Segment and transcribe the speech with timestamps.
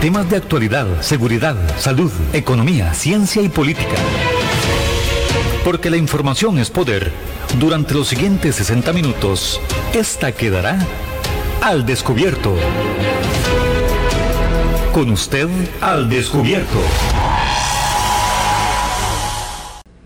[0.00, 3.96] Temas de actualidad, seguridad, salud, economía, ciencia y política.
[5.62, 7.12] Porque la información es poder.
[7.58, 9.60] Durante los siguientes 60 minutos,
[9.92, 10.78] esta quedará
[11.60, 12.54] al descubierto.
[14.94, 15.48] Con usted
[15.82, 16.78] al descubierto.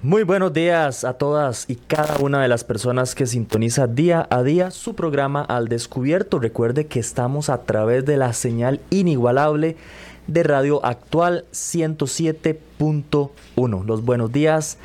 [0.05, 4.43] Muy buenos días a todas y cada una de las personas que sintoniza día a
[4.43, 6.39] día su programa Al Descubierto.
[6.39, 9.79] Recuerde que estamos a través de la señal inigualable
[10.27, 13.85] de Radio Actual 107.1.
[13.87, 14.77] Los buenos días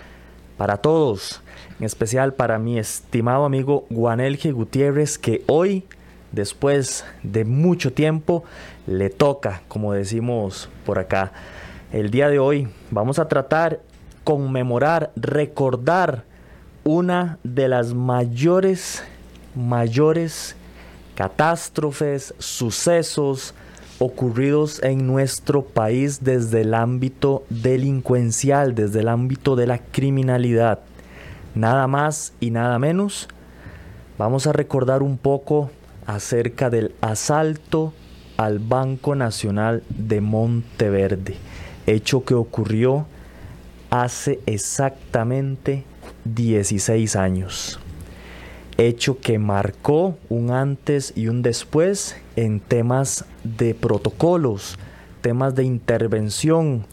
[0.56, 1.42] para todos,
[1.80, 5.84] en especial para mi estimado amigo Guanelge Gutiérrez, que hoy,
[6.32, 8.46] después de mucho tiempo,
[8.88, 11.34] le toca, como decimos por acá.
[11.92, 13.82] El día de hoy vamos a tratar
[14.30, 16.24] conmemorar, recordar
[16.84, 19.04] una de las mayores,
[19.56, 20.56] mayores
[21.16, 23.56] catástrofes, sucesos
[23.98, 30.78] ocurridos en nuestro país desde el ámbito delincuencial, desde el ámbito de la criminalidad.
[31.56, 33.30] Nada más y nada menos.
[34.20, 35.72] Vamos a recordar un poco
[36.06, 37.94] acerca del asalto
[38.38, 41.36] al Banco Nacional de Monteverde,
[41.88, 43.08] hecho que ocurrió
[43.90, 45.84] hace exactamente
[46.26, 47.80] 16 años.
[48.78, 54.78] Hecho que marcó un antes y un después en temas de protocolos,
[55.22, 56.86] temas de intervención,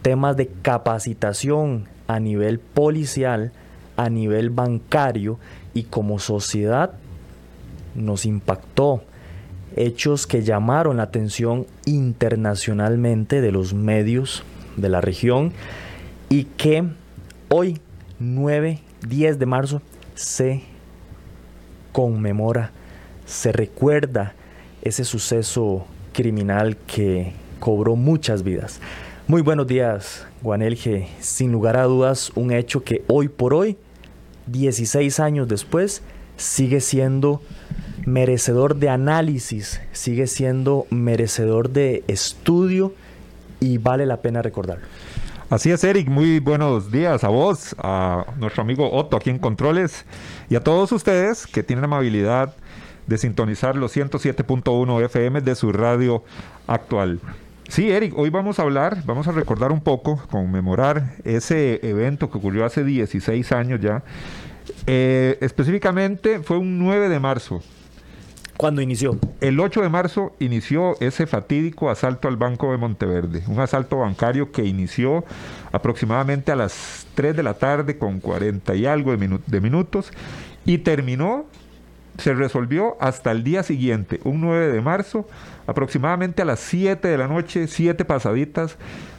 [0.00, 3.52] temas de capacitación a nivel policial,
[3.96, 5.38] a nivel bancario
[5.74, 6.92] y como sociedad
[7.94, 9.02] nos impactó.
[9.76, 14.44] Hechos que llamaron la atención internacionalmente de los medios
[14.76, 15.52] de la región
[16.28, 16.84] y que
[17.48, 17.80] hoy,
[18.18, 19.82] 9, 10 de marzo,
[20.14, 20.62] se
[21.92, 22.72] conmemora,
[23.26, 24.34] se recuerda
[24.82, 28.80] ese suceso criminal que cobró muchas vidas.
[29.26, 31.08] Muy buenos días, Guanelge.
[31.20, 33.78] Sin lugar a dudas, un hecho que hoy por hoy,
[34.46, 36.02] 16 años después,
[36.36, 37.40] sigue siendo
[38.04, 42.92] merecedor de análisis, sigue siendo merecedor de estudio
[43.60, 44.84] y vale la pena recordarlo.
[45.54, 46.08] Así es, Eric.
[46.08, 50.04] Muy buenos días a vos, a nuestro amigo Otto aquí en Controles
[50.50, 52.56] y a todos ustedes que tienen amabilidad
[53.06, 56.24] de sintonizar los 107.1 FM de su radio
[56.66, 57.20] actual.
[57.68, 62.38] Sí, Eric, hoy vamos a hablar, vamos a recordar un poco, conmemorar ese evento que
[62.38, 64.02] ocurrió hace 16 años ya.
[64.88, 67.62] Eh, específicamente fue un 9 de marzo
[68.56, 69.18] ¿Cuándo inició?
[69.40, 74.52] El 8 de marzo inició ese fatídico asalto al Banco de Monteverde, un asalto bancario
[74.52, 75.24] que inició
[75.72, 80.12] aproximadamente a las 3 de la tarde con 40 y algo de, minutos
[80.64, 81.46] y terminó,
[82.16, 85.28] se resolvió hasta el día siguiente, un 9 de marzo,
[85.66, 88.76] aproximadamente a las 7 de la noche, 7 pasaditas,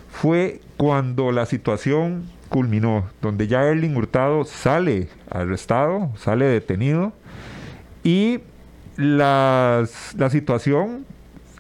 [0.10, 7.12] fue cuando la situación culminó, donde ya Erling Hurtado sale arrestado, sale detenido
[8.02, 8.40] y
[8.98, 9.88] la
[10.30, 11.06] situación,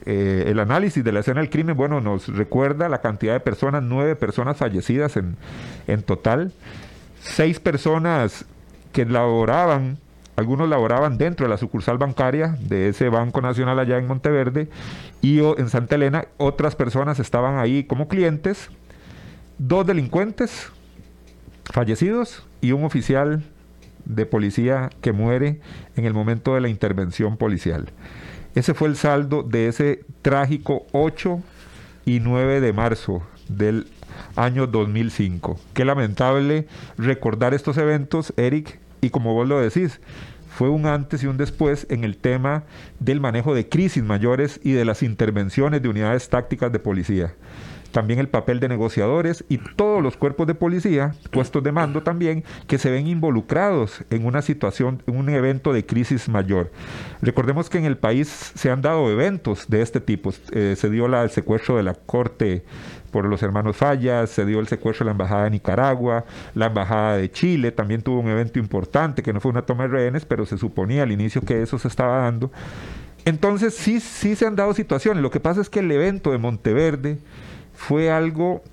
[0.05, 3.81] eh, el análisis de la escena del crimen, bueno, nos recuerda la cantidad de personas,
[3.81, 5.35] nueve personas fallecidas en,
[5.87, 6.51] en total,
[7.19, 8.45] seis personas
[8.91, 9.97] que laboraban,
[10.35, 14.69] algunos laboraban dentro de la sucursal bancaria de ese Banco Nacional allá en Monteverde
[15.21, 18.69] y en Santa Elena, otras personas estaban ahí como clientes,
[19.57, 20.71] dos delincuentes
[21.63, 23.43] fallecidos y un oficial
[24.05, 25.59] de policía que muere
[25.95, 27.89] en el momento de la intervención policial.
[28.55, 31.41] Ese fue el saldo de ese trágico 8
[32.05, 33.87] y 9 de marzo del
[34.35, 35.59] año 2005.
[35.73, 36.67] Qué lamentable
[36.97, 39.99] recordar estos eventos, Eric, y como vos lo decís,
[40.55, 42.63] fue un antes y un después en el tema
[42.99, 47.35] del manejo de crisis mayores y de las intervenciones de unidades tácticas de policía
[47.95, 52.43] también el papel de negociadores y todos los cuerpos de policía, puestos de mando también,
[52.67, 56.73] que se ven involucrados en una situación, en un evento de crisis mayor.
[57.21, 60.33] Recordemos que en el país se han dado eventos de este tipo.
[60.51, 62.65] Eh, se dio la, el secuestro de la Corte
[63.11, 67.15] por los hermanos Fallas, se dio el secuestro de la Embajada de Nicaragua, la Embajada
[67.15, 70.45] de Chile también tuvo un evento importante que no fue una toma de rehenes, pero
[70.45, 72.51] se suponía al inicio que eso se estaba dando.
[73.23, 75.23] Entonces sí, sí se han dado situaciones.
[75.23, 77.19] Lo que pasa es que el evento de Monteverde,
[77.75, 78.63] fue algo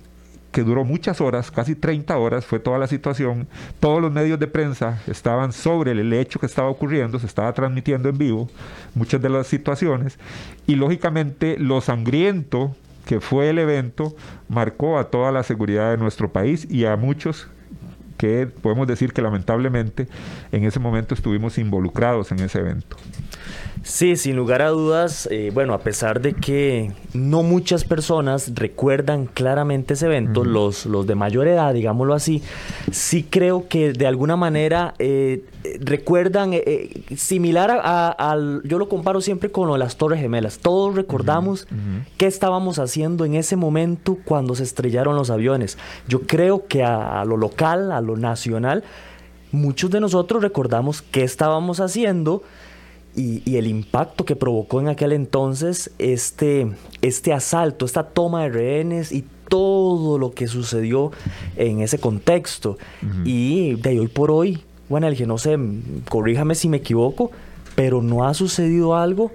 [0.53, 3.47] que duró muchas horas, casi 30 horas, fue toda la situación.
[3.79, 8.07] Todos los medios de prensa estaban sobre el hecho que estaba ocurriendo, se estaba transmitiendo
[8.07, 8.49] en vivo
[8.93, 10.19] muchas de las situaciones
[10.67, 14.15] y lógicamente lo sangriento que fue el evento
[14.47, 17.47] marcó a toda la seguridad de nuestro país y a muchos
[18.23, 20.07] que podemos decir que lamentablemente
[20.53, 22.95] en ese momento estuvimos involucrados en ese evento.
[23.83, 29.25] Sí, sin lugar a dudas, eh, bueno, a pesar de que no muchas personas recuerdan
[29.25, 32.41] claramente ese evento, los, los de mayor edad, digámoslo así,
[32.91, 35.43] sí creo que de alguna manera eh,
[35.79, 41.67] recuerdan, eh, similar al, yo lo comparo siempre con las Torres Gemelas, todos recordamos
[42.17, 45.77] qué estábamos haciendo en ese momento cuando se estrellaron los aviones.
[46.07, 48.83] Yo creo que a lo local, a lo nacional,
[49.51, 52.43] muchos de nosotros recordamos qué estábamos haciendo
[53.15, 56.71] y, el impacto que provocó en aquel entonces este,
[57.01, 61.11] este asalto, esta toma de rehenes y todo lo que sucedió
[61.55, 62.77] en ese contexto.
[63.23, 65.57] Y de hoy por hoy, bueno, el que no sé,
[66.09, 67.31] corríjame si me equivoco,
[67.75, 69.31] pero no ha sucedido algo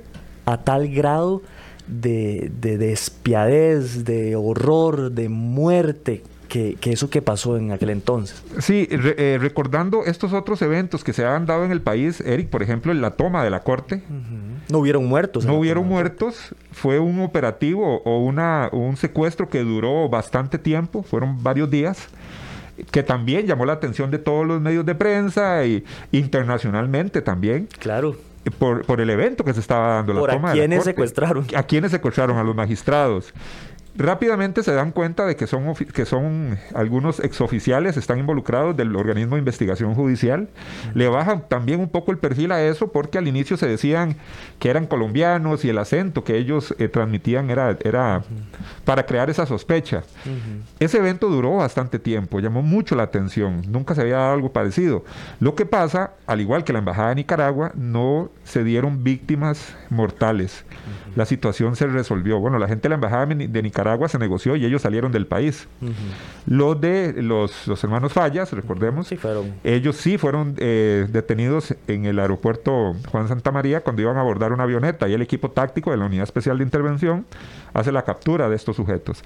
[0.47, 1.43] a tal grado
[1.87, 8.43] de, de despiadez, de horror, de muerte que, eso que pasó en aquel entonces.
[8.59, 12.63] Sí, eh, recordando estos otros eventos que se han dado en el país, Eric, por
[12.63, 14.03] ejemplo, en la toma de la corte.
[14.71, 15.45] No hubieron muertos.
[15.45, 21.43] No hubieron muertos, fue un operativo o una, un secuestro que duró bastante tiempo, fueron
[21.43, 22.09] varios días
[22.91, 27.69] que también llamó la atención de todos los medios de prensa e internacionalmente también.
[27.79, 28.17] Claro.
[28.59, 31.47] Por, por el evento que se estaba dando, la toma a quienes secuestraron.
[31.55, 33.35] A quienes secuestraron, a los magistrados
[33.99, 39.35] rápidamente se dan cuenta de que son, que son algunos exoficiales, están involucrados del organismo
[39.35, 40.49] de investigación judicial.
[40.95, 44.17] Le bajan también un poco el perfil a eso porque al inicio se decían
[44.61, 48.23] que eran colombianos y el acento que ellos eh, transmitían era, era
[48.85, 50.05] para crear esa sospecha.
[50.79, 55.05] Ese evento duró bastante tiempo, llamó mucho la atención, nunca se había dado algo parecido.
[55.41, 60.65] Lo que pasa, al igual que la Embajada de Nicaragua, no se dieron víctimas mortales.
[61.17, 62.39] La situación se resolvió.
[62.39, 65.27] Bueno, la gente de la Embajada de Nicaragua agua se negoció y ellos salieron del
[65.27, 65.67] país.
[66.47, 69.09] Los de los, hermanos Fallas, recordemos,
[69.65, 74.53] ellos sí fueron eh, detenidos en el aeropuerto Juan Santa María cuando iban a abordar
[74.53, 77.27] una avioneta y el equipo táctico de la Unidad Especial de Intervención
[77.73, 79.23] hace la captura de estos sujetos.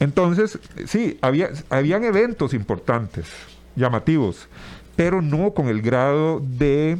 [0.00, 3.26] Entonces, sí, había, habían eventos importantes,
[3.76, 4.48] llamativos,
[4.96, 6.98] pero no con el grado de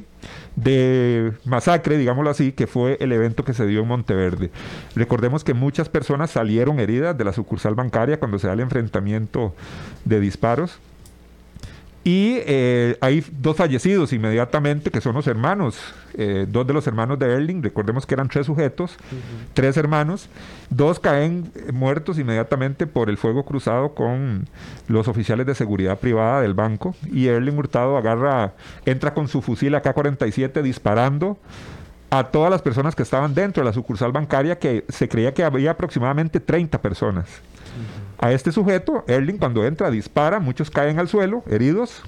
[0.57, 4.51] de masacre, digámoslo así, que fue el evento que se dio en Monteverde.
[4.95, 9.55] Recordemos que muchas personas salieron heridas de la sucursal bancaria cuando se da el enfrentamiento
[10.05, 10.79] de disparos.
[12.05, 15.81] Y eh, hay dos fallecidos inmediatamente, que son los hermanos,
[16.13, 18.99] eh, dos de los hermanos de Erling, recordemos que eran tres sujetos,
[19.55, 20.29] tres hermanos,
[20.69, 24.47] dos caen muertos inmediatamente por el fuego cruzado con
[24.87, 28.53] los oficiales de seguridad privada del banco, y Erling Hurtado agarra,
[28.85, 31.39] entra con su fusil AK-47 disparando
[32.11, 35.43] a todas las personas que estaban dentro de la sucursal bancaria, que se creía que
[35.43, 37.27] había aproximadamente 30 personas.
[38.25, 42.01] A este sujeto, Erling, cuando entra, dispara, muchos caen al suelo, heridos,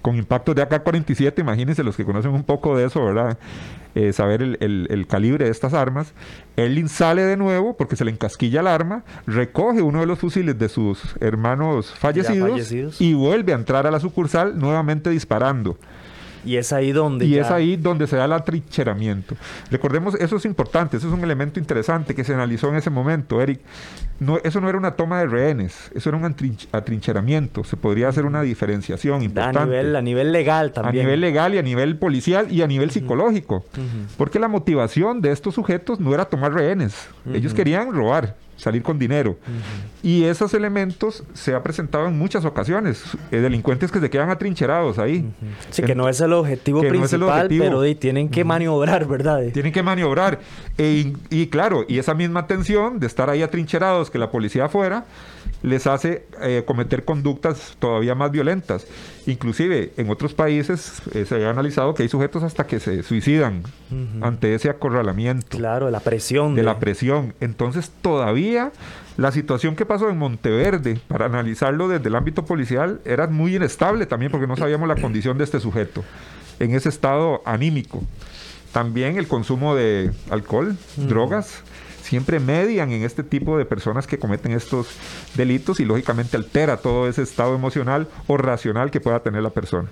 [0.00, 3.36] con impactos de AK-47, imagínense los que conocen un poco de eso, ¿verdad?
[3.96, 6.14] Eh, saber el, calibre de estas armas.
[6.56, 10.56] Erling sale de nuevo porque se le encasquilla el arma, recoge uno de los fusiles
[10.60, 13.00] de sus hermanos fallecidos.
[13.00, 15.76] y vuelve a entrar a la sucursal nuevamente disparando.
[16.44, 17.24] Y es ahí donde.
[17.24, 19.36] Y es ahí donde se da el atrincheramiento.
[19.70, 23.40] Recordemos, eso es importante, eso es un elemento interesante que se analizó en ese momento,
[23.40, 23.60] Eric.
[24.20, 26.34] No, eso no era una toma de rehenes, eso era un
[26.72, 27.64] atrincheramiento.
[27.64, 29.58] Se podría hacer una diferenciación importante.
[29.58, 31.04] A nivel, a nivel legal también.
[31.04, 33.64] A nivel legal y a nivel policial y a nivel psicológico.
[34.16, 37.08] Porque la motivación de estos sujetos no era tomar rehenes.
[37.32, 39.36] Ellos querían robar salir con dinero.
[40.04, 43.02] Y esos elementos se ha presentado en muchas ocasiones.
[43.32, 45.28] Eh, delincuentes que se quedan atrincherados ahí.
[45.70, 49.42] Sí, que no es el objetivo principal, pero tienen que maniobrar, ¿verdad?
[49.52, 50.38] Tienen que maniobrar.
[50.78, 55.06] E, y claro, y esa misma tensión de estar ahí atrincherados, que la policía afuera,
[55.62, 58.86] les hace eh, cometer conductas todavía más violentas.
[59.26, 63.62] Inclusive en otros países eh, se ha analizado que hay sujetos hasta que se suicidan
[64.20, 65.58] ante ese acorralamiento.
[65.58, 66.54] Claro, la presión.
[66.54, 67.34] De, la presión.
[67.40, 68.72] Entonces todavía
[69.16, 74.06] la situación que pasó en Monteverde, para analizarlo desde el ámbito policial, era muy inestable
[74.06, 76.02] también porque no sabíamos la condición de este sujeto
[76.58, 78.02] en ese estado anímico.
[78.72, 81.62] También el consumo de alcohol, drogas,
[82.12, 84.86] siempre median en este tipo de personas que cometen estos
[85.34, 89.88] delitos y lógicamente altera todo ese estado emocional o racional que pueda tener la persona.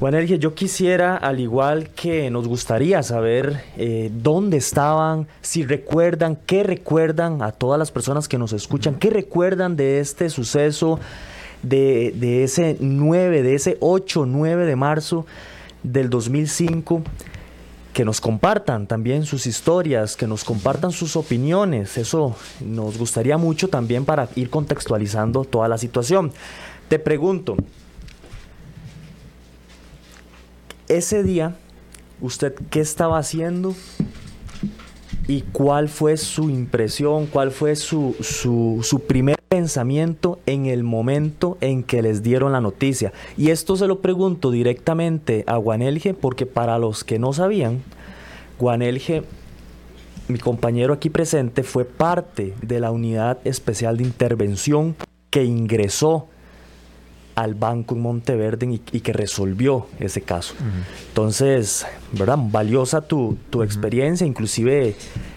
[0.00, 6.36] Bueno, Erge, yo quisiera, al igual que nos gustaría saber eh, dónde estaban, si recuerdan,
[6.44, 10.98] qué recuerdan a todas las personas que nos escuchan, qué recuerdan de este suceso,
[11.62, 15.24] de, de ese 9, de ese 8, 9 de marzo
[15.84, 17.04] del 2005
[17.92, 21.98] que nos compartan también sus historias, que nos compartan sus opiniones.
[21.98, 26.32] Eso nos gustaría mucho también para ir contextualizando toda la situación.
[26.88, 27.56] Te pregunto,
[30.88, 31.56] ese día
[32.20, 33.74] ¿Usted qué estaba haciendo?
[35.30, 37.26] ¿Y cuál fue su impresión?
[37.26, 42.60] ¿Cuál fue su, su, su primer pensamiento en el momento en que les dieron la
[42.60, 43.12] noticia?
[43.36, 47.80] Y esto se lo pregunto directamente a Guanelge porque para los que no sabían,
[48.58, 49.22] Guanelge
[50.26, 54.96] mi compañero aquí presente fue parte de la unidad especial de intervención
[55.30, 56.26] que ingresó
[57.40, 60.54] al banco en Monteverde y, que resolvió ese caso.
[61.08, 62.36] Entonces, ¿verdad?
[62.38, 64.94] Valiosa tu, experiencia, inclusive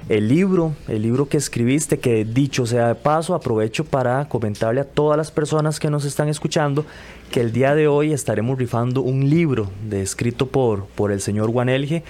[0.09, 4.83] el libro, el libro que escribiste, que dicho sea de paso, aprovecho para comentarle a
[4.83, 6.85] todas las personas que nos están escuchando
[7.31, 11.51] que el día de hoy estaremos rifando un libro de, escrito por, por el señor
[11.51, 12.03] Guanelge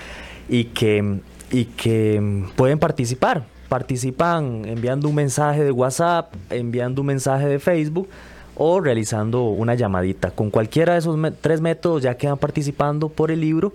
[0.49, 1.19] y que
[1.51, 3.45] y que pueden participar.
[3.69, 8.09] Participan enviando un mensaje de WhatsApp, enviando un mensaje de Facebook
[8.55, 10.31] o realizando una llamadita.
[10.31, 13.73] Con cualquiera de esos tres métodos ya quedan participando por el libro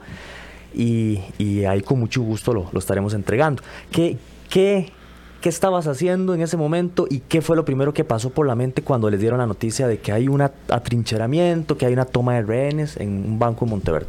[0.75, 1.21] y,
[1.69, 3.63] ahí con mucho gusto lo, lo estaremos entregando.
[3.91, 4.17] ¿Qué,
[4.49, 4.93] qué
[5.41, 8.57] ¿Qué estabas haciendo en ese momento y qué fue lo primero que pasó por la
[8.57, 12.35] mente cuando les dieron la noticia de que hay un atrincheramiento, que hay una toma
[12.35, 14.09] de rehenes en un banco en Monteverde?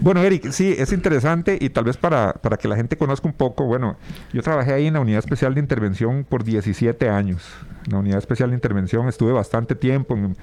[0.00, 3.34] Bueno, Eric, sí, es interesante y tal vez para, para que la gente conozca un
[3.34, 3.96] poco, bueno,
[4.32, 7.42] yo trabajé ahí en la Unidad Especial de Intervención por 17 años.
[7.86, 10.36] En la Unidad Especial de Intervención estuve bastante tiempo en,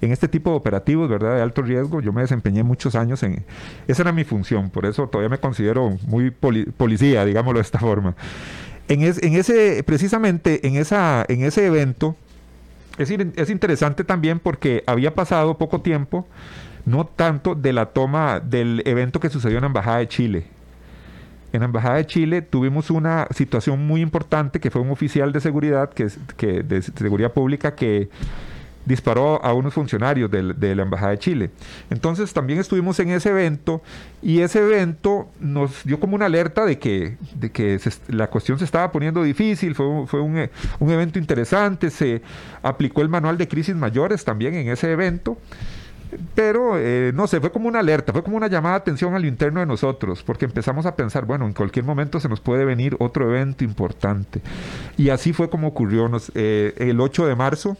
[0.00, 1.36] en, este tipo de operativos, ¿verdad?
[1.36, 2.00] De alto riesgo.
[2.00, 3.44] Yo me desempeñé muchos años en...
[3.88, 8.14] Esa era mi función, por eso todavía me considero muy policía, digámoslo de esta forma.
[8.90, 12.16] En, ese, precisamente en, esa, en ese evento,
[12.98, 16.26] es, es interesante también porque había pasado poco tiempo,
[16.86, 20.44] no tanto de la toma del evento que sucedió en la Embajada de Chile.
[21.52, 25.40] En la Embajada de Chile tuvimos una situación muy importante que fue un oficial de
[25.40, 28.08] seguridad, que, que de seguridad pública, que
[28.84, 31.50] disparó a unos funcionarios de, la Embajada de Chile.
[31.90, 33.82] Entonces también estuvimos en ese evento
[34.22, 38.64] y ese evento nos dio como una alerta de que, de que la cuestión se
[38.64, 42.22] estaba poniendo difícil, fue, fue un, un, evento interesante, se
[42.62, 45.38] aplicó el manual de crisis mayores también en ese evento.
[46.34, 49.24] Pero eh, no sé, fue como una alerta, fue como una llamada de atención al
[49.24, 52.96] interno de nosotros, porque empezamos a pensar, bueno, en cualquier momento se nos puede venir
[52.98, 54.40] otro evento importante.
[54.96, 56.08] Y así fue como ocurrió.
[56.08, 57.76] Nos, eh, el 8 de marzo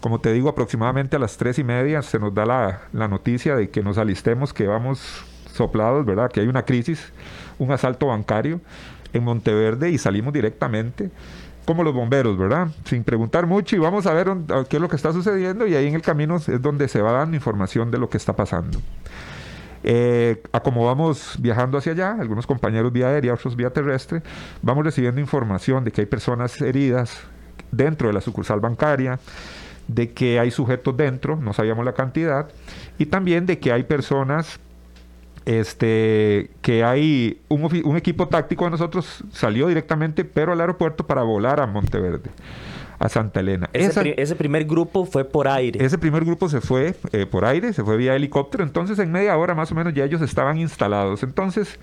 [0.00, 3.56] como te digo, aproximadamente a las tres y media se nos da la, la noticia
[3.56, 6.30] de que nos alistemos, que vamos soplados, ¿verdad?
[6.30, 7.12] Que hay una crisis,
[7.58, 8.60] un asalto bancario
[9.12, 11.10] en Monteverde y salimos directamente
[11.64, 12.68] como los bomberos, ¿verdad?
[12.84, 14.28] Sin preguntar mucho y vamos a ver
[14.68, 17.12] qué es lo que está sucediendo y ahí en el camino es donde se va
[17.12, 18.80] dando información de lo que está pasando.
[19.82, 24.22] Eh, a como vamos viajando hacia allá, algunos compañeros vía aérea, otros vía terrestre,
[24.62, 27.18] vamos recibiendo información de que hay personas heridas
[27.70, 29.18] dentro de la sucursal bancaria,
[29.94, 32.48] de que hay sujetos dentro, no sabíamos la cantidad,
[32.98, 34.60] y también de que hay personas,
[35.46, 41.22] este, que hay un, un equipo táctico de nosotros salió directamente, pero al aeropuerto para
[41.22, 42.30] volar a Monteverde
[43.00, 43.70] a Santa Elena.
[43.72, 45.82] Ese, primer grupo fue por aire.
[45.82, 49.36] Ese primer grupo se fue eh, por aire, se fue vía helicóptero, entonces en media
[49.38, 51.22] hora más o menos ya ellos estaban instalados.
[51.22, 51.78] Entonces,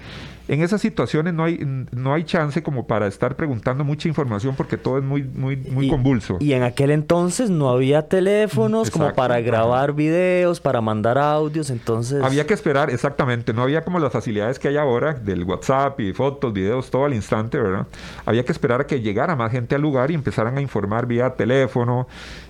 [0.48, 1.60] en esas situaciones no hay,
[1.92, 5.90] no hay chance como para estar preguntando mucha información porque todo es muy, muy, muy
[5.90, 6.38] convulso.
[6.40, 12.24] Y en aquel entonces no había teléfonos como para grabar videos, para mandar audios, entonces...
[12.24, 16.14] Había que esperar, exactamente, no había como las facilidades que hay ahora del WhatsApp y
[16.14, 17.88] fotos, videos, todo al instante, ¿verdad?
[18.26, 21.36] Había que esperar a que llegara más gente al lugar y empezaran a informar vía
[21.36, 22.08] teléfono.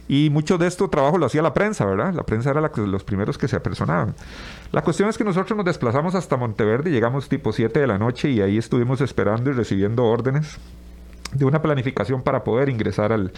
[0.07, 2.13] Y mucho de esto trabajo lo hacía la prensa, ¿verdad?
[2.13, 4.15] La prensa era la los primeros que se apersonaban.
[4.71, 8.29] La cuestión es que nosotros nos desplazamos hasta Monteverde, llegamos tipo 7 de la noche
[8.29, 10.57] y ahí estuvimos esperando y recibiendo órdenes
[11.33, 13.31] de una planificación para poder ingresar al,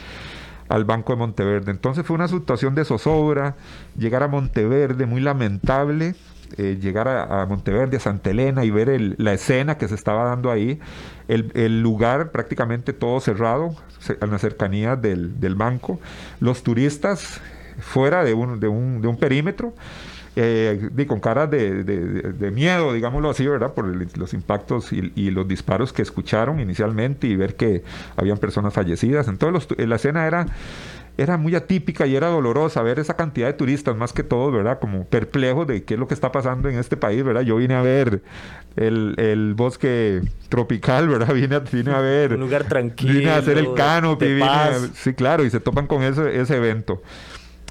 [0.69, 1.71] al Banco de Monteverde.
[1.71, 3.55] Entonces fue una situación de zozobra,
[3.97, 6.15] llegar a Monteverde, muy lamentable,
[6.57, 10.51] eh, llegar a, Monteverde, a Santa Elena y ver la escena que se estaba dando
[10.51, 10.79] ahí,
[11.29, 13.75] el, lugar prácticamente todo cerrado,
[14.21, 15.99] en la cercanía del, banco,
[16.39, 17.39] los turistas
[17.79, 19.73] fuera de un, de un, de un perímetro.
[20.35, 23.73] Eh, con cara de, miedo, digámoslo así, ¿verdad?
[23.73, 23.85] Por
[24.17, 27.83] los impactos y, los disparos que escucharon inicialmente y ver que
[28.15, 29.27] habían personas fallecidas.
[29.27, 30.47] Entonces la escena era
[31.19, 34.79] era muy atípica y era dolorosa ver esa cantidad de turistas, más que todo, ¿verdad?
[34.79, 37.41] Como perplejo de qué es lo que está pasando en este país, ¿verdad?
[37.41, 38.21] Yo vine a ver
[38.77, 41.33] el, bosque tropical, ¿verdad?
[41.33, 42.33] Vine a, vine a ver...
[42.33, 43.19] Un lugar tranquilo.
[43.19, 44.39] Vine a hacer el canopy,
[44.93, 47.01] sí, claro, y se topan con ese, ese evento.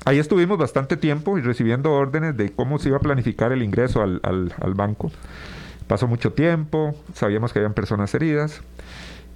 [0.05, 4.03] Ahí estuvimos bastante tiempo y recibiendo órdenes de cómo se iba a planificar el ingreso
[4.03, 5.11] al, al, al banco.
[5.87, 8.61] Pasó mucho tiempo, sabíamos que habían personas heridas.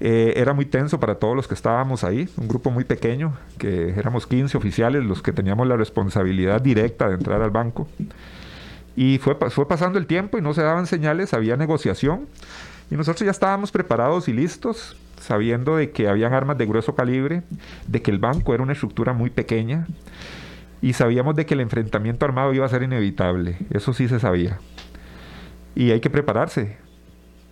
[0.04, 3.90] Eh, era muy tenso para todos los que estábamos ahí, un grupo muy pequeño, que
[3.90, 7.87] éramos 15 oficiales los que teníamos la responsabilidad directa de entrar al banco.
[8.97, 12.26] Y fue, fue pasando el tiempo y no se daban señales, había negociación.
[12.90, 17.44] Y nosotros ya estábamos preparados y listos, sabiendo de que habían armas de grueso calibre,
[17.87, 19.87] de que el banco era una estructura muy pequeña
[20.80, 23.56] y sabíamos de que el enfrentamiento armado iba a ser inevitable.
[23.71, 24.59] Eso sí se sabía.
[25.76, 26.76] Y hay que prepararse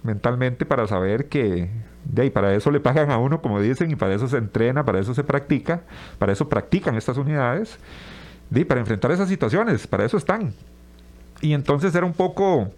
[0.02, 1.71] mentalmente para saber que
[2.04, 4.85] de ahí, para eso le pagan a uno, como dicen, y para eso se entrena,
[4.85, 5.83] para eso se practica,
[6.19, 7.78] para eso practican estas unidades,
[8.49, 10.54] de, para enfrentar esas situaciones, para eso están.
[11.40, 12.71] Y entonces era un poco,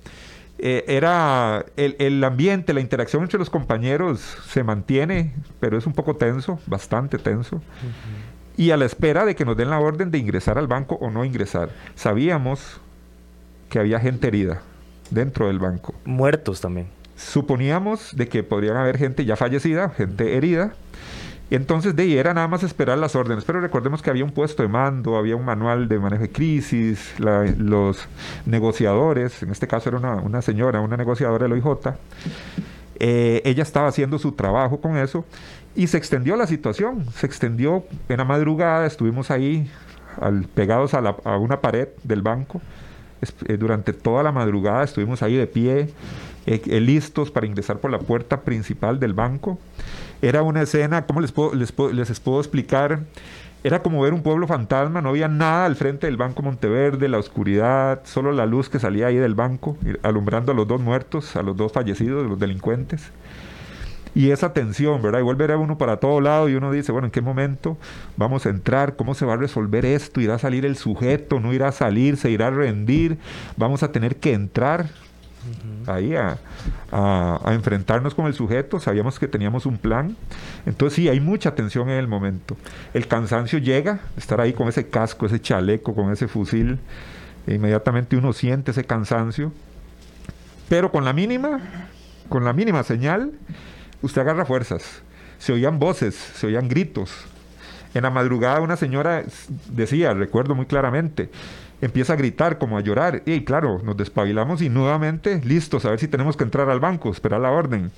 [0.58, 6.16] eh, era el, ambiente, la interacción entre los compañeros se mantiene, pero es un poco
[6.16, 7.62] tenso, bastante tenso.
[8.56, 11.10] Y a la espera de que nos den la orden de ingresar al banco o
[11.10, 11.70] no ingresar.
[11.94, 12.80] Sabíamos
[13.70, 14.60] que había gente herida
[15.10, 15.94] dentro del banco.
[16.04, 16.88] Muertos también.
[17.22, 20.74] Suponíamos de que podrían haber gente ya fallecida, gente herida.
[21.50, 23.44] Entonces, de ahí era nada más esperar las órdenes.
[23.44, 27.14] Pero recordemos que había un puesto de mando, había un manual de manejo de crisis,
[27.18, 28.08] los
[28.46, 31.94] negociadores, en este caso era una, señora, una negociadora del OIJ,
[32.98, 35.24] eh, ella estaba haciendo su trabajo con eso
[35.74, 39.70] y se extendió la situación, se extendió en la madrugada, estuvimos ahí
[40.54, 42.62] pegados a, a, una pared del banco.
[43.46, 45.90] Eh, durante toda la madrugada estuvimos ahí de pie,
[46.46, 49.58] eh, eh, listos para ingresar por la puerta principal del banco.
[50.20, 53.00] Era una escena, ¿cómo les puedo, les, puedo explicar?
[53.64, 57.18] Era como ver un pueblo fantasma, no había nada al frente del Banco Monteverde, la
[57.18, 61.42] oscuridad, solo la luz que salía ahí del banco, alumbrando a los dos muertos, a
[61.42, 63.12] los dos fallecidos, los delincuentes.
[64.14, 65.20] Y esa tensión, ¿verdad?
[65.20, 67.78] Y volver a uno para todo lado y uno dice, bueno, ¿en qué momento
[68.16, 68.96] vamos a entrar?
[68.96, 70.20] ¿Cómo se va a resolver esto?
[70.20, 71.40] ¿Irá a salir el sujeto?
[71.40, 72.16] ¿No irá a salir?
[72.16, 73.16] ¿Se irá a rendir?
[73.56, 74.90] ¿Vamos a tener que entrar?
[75.86, 76.38] Ahí a,
[77.46, 80.16] enfrentarnos con el sujeto, sabíamos que teníamos un plan,
[80.66, 82.56] entonces sí, hay mucha tensión en el momento.
[82.94, 86.78] El cansancio llega, estar ahí con ese casco, ese chaleco, con ese fusil,
[87.46, 89.52] e inmediatamente uno siente ese cansancio,
[90.68, 91.60] pero con la mínima,
[92.28, 93.32] con la mínima señal,
[94.00, 95.02] usted agarra fuerzas.
[95.38, 97.12] Se oían voces, se oían gritos.
[97.94, 99.24] En la madrugada una señora
[99.68, 101.30] decía, recuerdo muy claramente,
[101.82, 103.22] empieza a gritar, como a llorar.
[103.26, 107.10] Y claro, nos despabilamos y nuevamente listos a ver si tenemos que entrar al banco,
[107.10, 107.90] esperar la orden.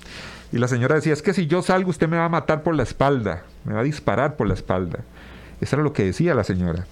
[0.51, 2.75] Y la señora decía, es que si yo salgo usted me va a matar por
[2.75, 4.99] la espalda, me va a disparar por la espalda.
[5.61, 6.85] Eso era lo que decía la señora.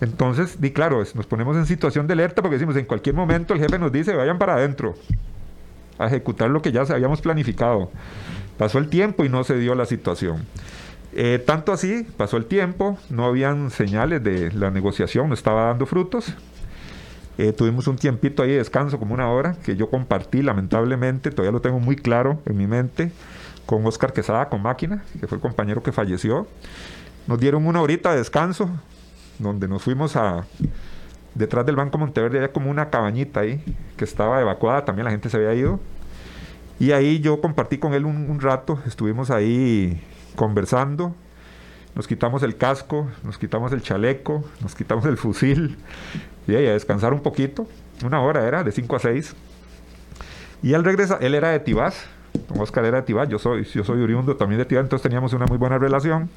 [0.00, 3.60] Entonces, di claro, nos ponemos en situación de alerta porque decimos, en cualquier momento el
[3.60, 4.94] jefe nos dice, vayan para adentro,
[5.98, 7.90] a ejecutar lo que ya habíamos planificado.
[8.58, 10.46] Pasó el tiempo y no se dio la situación.
[11.18, 15.86] Eh, tanto así, pasó el tiempo, no habían señales de la negociación, no estaba dando
[15.86, 16.34] frutos.
[17.38, 21.52] Eh, tuvimos un tiempito ahí de descanso, como una hora, que yo compartí, lamentablemente, todavía
[21.52, 23.12] lo tengo muy claro en mi mente,
[23.64, 26.46] con Oscar Quesada, con Máquina, que fue el compañero que falleció.
[27.26, 28.68] Nos dieron una horita de descanso,
[29.38, 30.44] donde nos fuimos a...
[31.34, 33.64] Detrás del Banco Monteverde había como una cabañita ahí,
[33.96, 35.80] que estaba evacuada, también la gente se había ido.
[36.78, 39.98] Y ahí yo compartí con él un rato, estuvimos ahí
[40.36, 41.14] conversando,
[41.96, 45.78] nos quitamos el casco, nos quitamos el chaleco, nos quitamos el fusil
[46.46, 47.66] y a descansar un poquito.
[48.04, 49.34] Una hora era, de 5 a 6.
[50.62, 52.06] Y él regresa, él era de Tibás,
[52.58, 55.46] Oscar era de Tibás, yo soy, yo soy oriundo también de Tibás, entonces teníamos una
[55.46, 56.28] muy buena relación.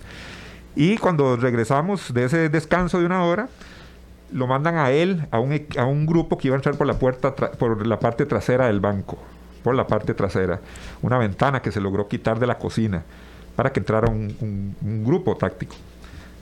[0.77, 3.49] Y cuando regresamos de ese descanso de una hora,
[4.31, 6.93] lo mandan a él, a un, a un grupo que iba a entrar por la
[6.93, 9.17] puerta, por la parte trasera del banco,
[9.61, 10.61] por la parte trasera,
[11.01, 13.03] una ventana que se logró quitar de la cocina
[13.59, 15.75] para que entrara un, grupo táctico,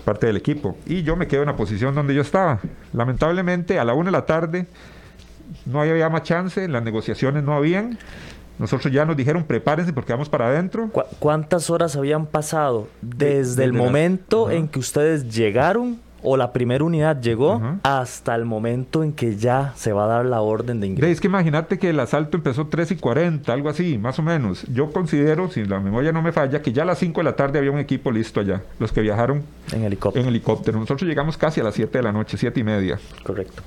[0.05, 0.77] parte del equipo.
[0.85, 2.59] Y yo me quedo en la posición donde yo estaba.
[2.93, 4.67] Lamentablemente, a la una de la tarde
[5.65, 7.97] no había más chance, las negociaciones no habían.
[8.59, 10.91] Nosotros ya nos dijeron prepárense porque vamos para adentro.
[11.17, 17.21] ¿Cuántas horas habían pasado desde, el momento en que ustedes llegaron o la primera unidad
[17.21, 21.11] llegó hasta el momento en que ya se va a dar la orden de ingreso.
[21.11, 24.65] Es que imagínate que el asalto empezó 3 y 40, algo así, más o menos.
[24.73, 27.35] Yo considero, si la memoria no me falla, que ya a las 5 de la
[27.35, 30.23] tarde había un equipo listo allá, los que viajaron en helicóptero.
[30.23, 30.79] En helicóptero.
[30.79, 32.99] Nosotros llegamos casi a las 7 de la noche, 7 y media.
[33.23, 33.61] Correcto.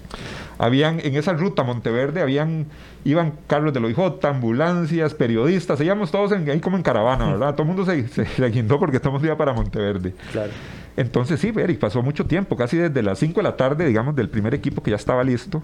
[0.58, 2.66] Habían, en esa ruta Monteverde, habían,
[3.04, 7.54] iban carros de OIJ, ambulancias, periodistas, íbamos todos ahí como en caravana, ¿verdad?
[7.54, 10.14] todo el mundo se, se, guindó porque estamos ya para Monteverde.
[10.32, 10.52] Claro.
[11.00, 14.28] Entonces sí, Eric, pasó mucho tiempo, casi desde las 5 de la tarde, digamos, del
[14.28, 15.62] primer equipo que ya estaba listo,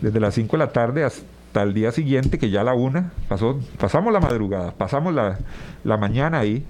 [0.00, 3.12] desde las 5 de la tarde hasta el día siguiente, que ya a la una,
[3.28, 5.38] pasó, pasamos la madrugada, pasamos la,
[5.84, 6.64] la mañana ahí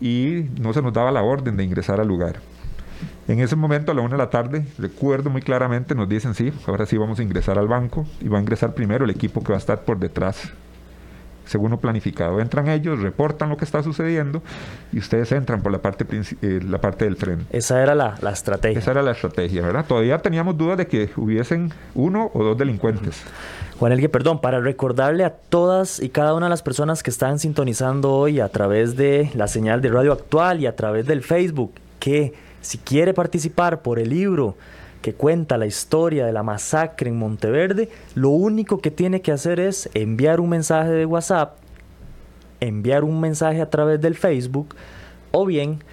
[0.00, 2.36] y no se nos daba la orden de ingresar al lugar.
[3.26, 6.52] En ese momento, a la una de la tarde, recuerdo muy claramente, nos dicen, sí,
[6.64, 9.48] ahora sí vamos a ingresar al banco y va a ingresar primero el equipo que
[9.48, 10.52] va a estar por detrás
[11.46, 12.40] según lo planificado.
[12.40, 14.42] Entran ellos, reportan lo que está sucediendo
[14.92, 16.06] y ustedes entran por la parte,
[16.42, 17.44] eh, la parte del frente.
[17.56, 18.78] Esa era la, estrategia.
[18.78, 19.84] Esa era la estrategia, ¿verdad?
[19.86, 23.22] Todavía teníamos dudas de que hubiesen uno o dos delincuentes.
[23.78, 27.38] Juan Elgue, perdón, para recordarle a todas y cada una de las personas que están
[27.38, 31.72] sintonizando hoy a través de la señal de Radio Actual y a través del Facebook
[31.98, 34.56] que si quiere participar por el libro
[35.04, 39.60] que cuenta la historia de la masacre en Monteverde, lo único que tiene que hacer
[39.60, 41.58] es enviar un mensaje de WhatsApp,
[42.60, 44.74] enviar un mensaje a través del Facebook
[45.30, 45.84] o bien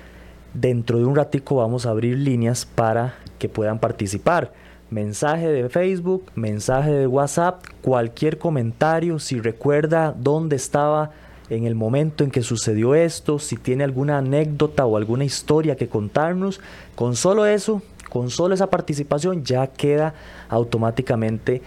[0.54, 4.54] dentro de un ratico vamos a abrir líneas para que puedan participar.
[4.90, 11.12] Mensaje de Facebook, mensaje de WhatsApp, cualquier comentario, si recuerda dónde estaba
[11.50, 15.90] en el momento en que sucedió esto, si tiene alguna anécdota o alguna historia que
[15.90, 16.62] contarnos,
[16.96, 20.14] con solo eso con solo esa participación ya queda
[20.50, 21.62] automáticamente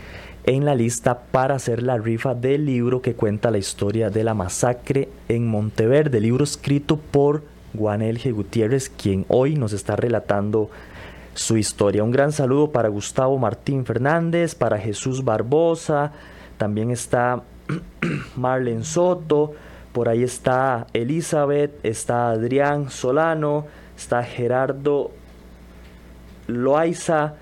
[0.44, 4.34] en la lista para hacer la rifa del libro que cuenta la historia de la
[4.34, 10.68] masacre en Monteverde, libro escrito por Juan Gutiérrez, quien hoy nos está relatando
[11.32, 12.04] su historia.
[12.04, 16.12] Un gran saludo para Gustavo Martín Fernández, para Jesús Barbosa,
[16.58, 17.42] también está
[18.36, 19.52] Marlen Soto,
[19.92, 23.64] por ahí está Elizabeth, está Adrián Solano,
[23.96, 25.10] está Gerardo
[26.46, 27.34] Loaiza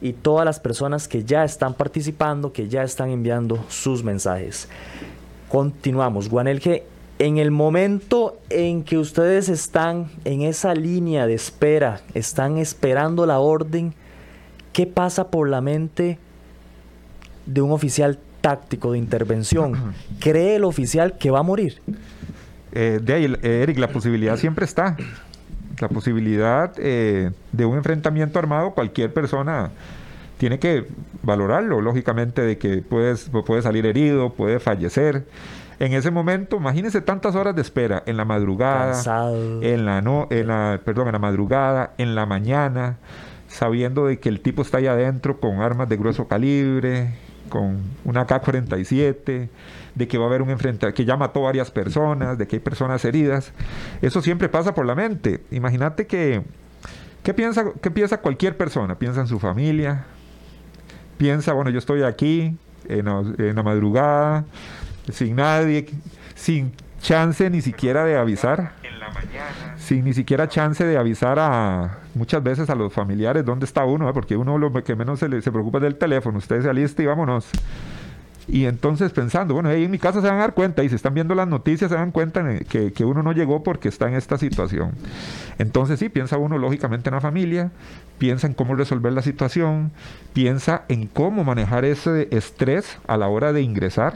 [0.00, 4.68] y todas las personas que ya están participando, que ya están enviando sus mensajes.
[5.48, 6.28] Continuamos.
[6.28, 6.84] Guanelge,
[7.18, 13.40] en el momento en que ustedes están en esa línea de espera, están esperando la
[13.40, 13.94] orden,
[14.72, 16.18] ¿qué pasa por la mente
[17.44, 19.94] de un oficial táctico de intervención?
[20.20, 21.82] ¿Cree el oficial que va a morir?
[22.72, 24.96] Eh, de ahí, Eric, la posibilidad siempre está
[25.80, 29.70] la posibilidad eh, de un enfrentamiento armado, cualquier persona
[30.38, 30.86] tiene que
[31.22, 35.26] valorarlo, lógicamente, de que puedes, puede salir herido, puede fallecer.
[35.78, 40.46] En ese momento, imagínense tantas horas de espera, en la madrugada, en la no, en
[40.46, 42.96] la, perdón, en la madrugada, en la mañana,
[43.48, 47.14] sabiendo de que el tipo está ahí adentro con armas de grueso calibre,
[47.48, 49.48] con una K-47,
[49.94, 52.60] de que va a haber un enfrentamiento, que ya mató varias personas, de que hay
[52.60, 53.52] personas heridas.
[54.02, 55.42] Eso siempre pasa por la mente.
[55.50, 56.42] Imagínate que,
[57.22, 58.98] ¿qué piensa, qué piensa cualquier persona?
[58.98, 60.04] Piensa en su familia,
[61.18, 62.56] piensa, bueno, yo estoy aquí
[62.88, 63.04] en
[63.54, 64.44] la, madrugada,
[65.10, 65.86] sin nadie,
[66.34, 68.72] sin chance ni siquiera de avisar.
[68.82, 69.76] En la mañana.
[69.76, 74.12] Sin ni siquiera chance de avisar a muchas veces a los familiares dónde está uno,
[74.12, 76.38] porque uno lo que menos se, le, se preocupa es del teléfono.
[76.38, 77.50] Usted se alista y vámonos.
[78.52, 80.96] Y entonces pensando, bueno, ahí en mi casa se van a dar cuenta y si
[80.96, 84.14] están viendo las noticias se dan cuenta que, que, uno no llegó porque está en
[84.14, 84.92] esta situación.
[85.58, 87.70] Entonces sí, piensa uno lógicamente en la familia,
[88.18, 89.92] piensa en cómo resolver la situación,
[90.32, 94.14] piensa en cómo manejar ese estrés a la hora de ingresar.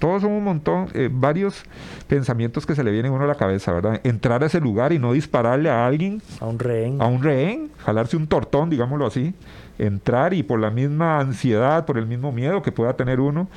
[0.00, 1.62] Todos son un montón, eh, varios
[2.08, 4.00] pensamientos que se le vienen a uno a la cabeza, ¿verdad?
[4.02, 6.20] Entrar a ese lugar y no dispararle a alguien.
[6.40, 7.00] A un rehén.
[7.00, 9.34] A un rehén, jalarse un tortón, digámoslo así
[9.80, 13.48] entrar y por la misma ansiedad, por el mismo miedo que pueda tener uno,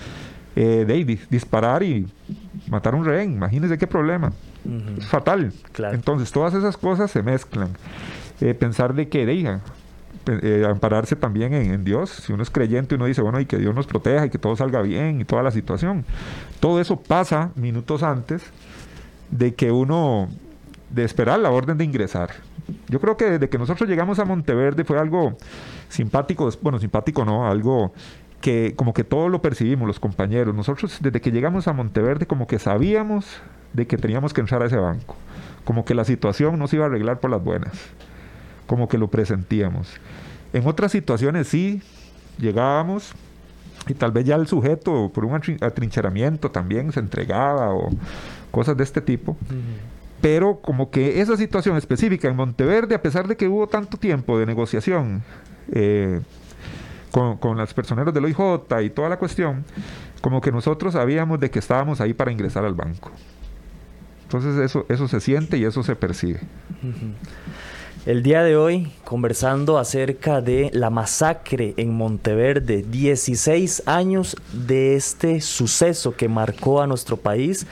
[0.55, 2.07] eh, de disparar y
[2.67, 3.33] matar un rehén.
[3.33, 4.31] Imagínense qué problema.
[4.97, 5.51] Es fatal.
[5.91, 7.69] Entonces, todas esas cosas se mezclan.
[8.39, 9.59] Eh, pensar de que, de,
[10.27, 12.09] eh, ampararse también en, Dios.
[12.09, 14.55] Si uno es creyente, uno dice, bueno, y que Dios nos proteja y que todo
[14.55, 16.05] salga bien y toda la situación.
[16.59, 18.43] Todo eso pasa minutos antes
[19.31, 20.29] de que uno,
[20.89, 22.29] de esperar la orden de ingresar.
[22.87, 25.37] Yo creo que desde que nosotros llegamos a Monteverde fue algo
[25.89, 27.93] simpático, bueno, simpático no, algo
[28.41, 30.53] que como que todo lo percibimos los compañeros.
[30.53, 33.41] Nosotros desde que llegamos a Monteverde como que sabíamos
[33.73, 35.15] de que teníamos que entrar a ese banco,
[35.63, 37.71] como que la situación no se iba a arreglar por las buenas,
[38.67, 39.89] como que lo presentíamos.
[40.53, 41.81] En otras situaciones sí,
[42.37, 43.13] llegábamos
[43.87, 47.89] y tal vez ya el sujeto por un atrincheramiento también se entregaba o
[48.51, 49.37] cosas de este tipo
[50.23, 54.39] pero como que esa situación específica en Monteverde, a pesar de que hubo tanto tiempo
[54.39, 55.21] de negociación
[55.73, 56.21] eh,
[57.11, 58.39] con, con las personeros del OIJ
[58.85, 59.65] y toda la cuestión,
[60.21, 63.11] como que nosotros sabíamos de que estábamos ahí para ingresar al banco.
[64.23, 66.39] Entonces eso, eso se siente y eso se percibe.
[68.05, 75.39] El día de hoy, conversando acerca de la masacre en Monteverde, 16 años de este
[75.39, 77.65] suceso que marcó a nuestro país,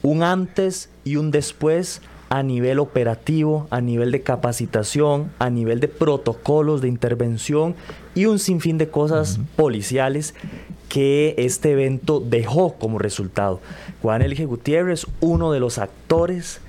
[0.00, 5.88] un antes y un después a nivel operativo, a nivel de capacitación, a nivel de
[5.88, 7.74] protocolos de intervención
[8.14, 10.36] y un sinfín de cosas policiales
[10.88, 13.60] que este evento dejó como resultado.
[14.02, 16.60] Juan Elge Gutiérrez, uno de los actores,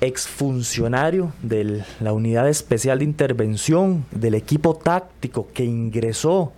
[0.00, 6.52] exfuncionario de la Unidad Especial de Intervención, del equipo táctico que ingresó,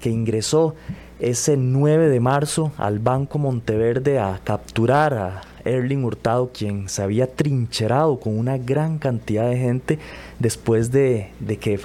[0.00, 0.74] que ingresó
[1.18, 7.28] ese 9 de marzo al Banco Monteverde a capturar a Erling Hurtado, quien se había
[7.28, 9.98] trincherado con una gran cantidad de gente
[10.38, 11.80] después de, de que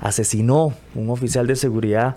[0.00, 2.16] asesinó un oficial de seguridad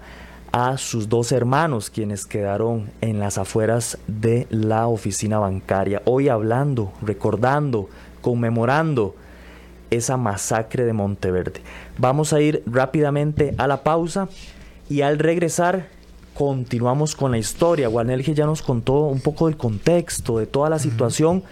[0.58, 6.02] a sus dos hermanos, quienes quedaron en las afueras de la oficina bancaria.
[6.06, 7.90] Hoy hablando, recordando,
[8.22, 9.14] conmemorando
[9.92, 11.62] esa masacre de Monteverde.
[12.00, 14.30] Vamos a ir rápidamente a la pausa
[14.90, 15.90] y al regresar
[16.34, 17.88] continuamos con la historia.
[17.88, 21.44] Juanelge ya nos contó un poco del contexto, de toda la situación.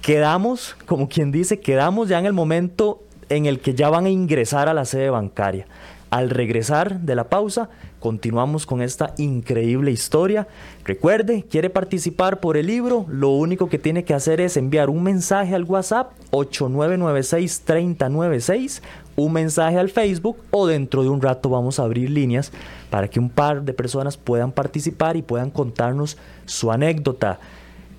[0.00, 4.10] Quedamos, como quien dice, quedamos ya en el momento en el que ya van a
[4.10, 5.66] ingresar a la sede bancaria.
[6.10, 7.68] Al regresar de la pausa,
[8.04, 10.46] continuamos con esta increíble historia.
[10.84, 15.02] Recuerde, quiere participar por el libro, lo único que tiene que hacer es enviar un
[15.02, 18.82] mensaje al WhatsApp 8996-3096,
[19.16, 22.52] un mensaje al Facebook o dentro de un rato vamos a abrir líneas
[22.90, 27.40] para que un par de personas puedan participar y puedan contarnos su anécdota.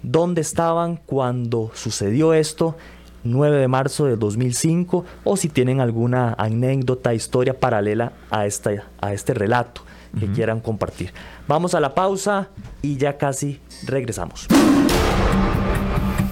[0.03, 2.75] ¿Dónde estaban cuando sucedió esto?
[3.23, 8.69] 9 de marzo de 2005 o si tienen alguna anécdota, historia paralela a, esta,
[9.01, 9.81] a este relato
[10.19, 11.13] que quieran compartir.
[11.47, 12.49] Vamos a la pausa
[12.81, 14.47] y ya casi regresamos.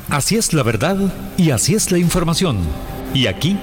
[0.09, 0.97] Así es la verdad
[1.37, 2.59] y así es la información.
[3.13, 3.57] Y aquí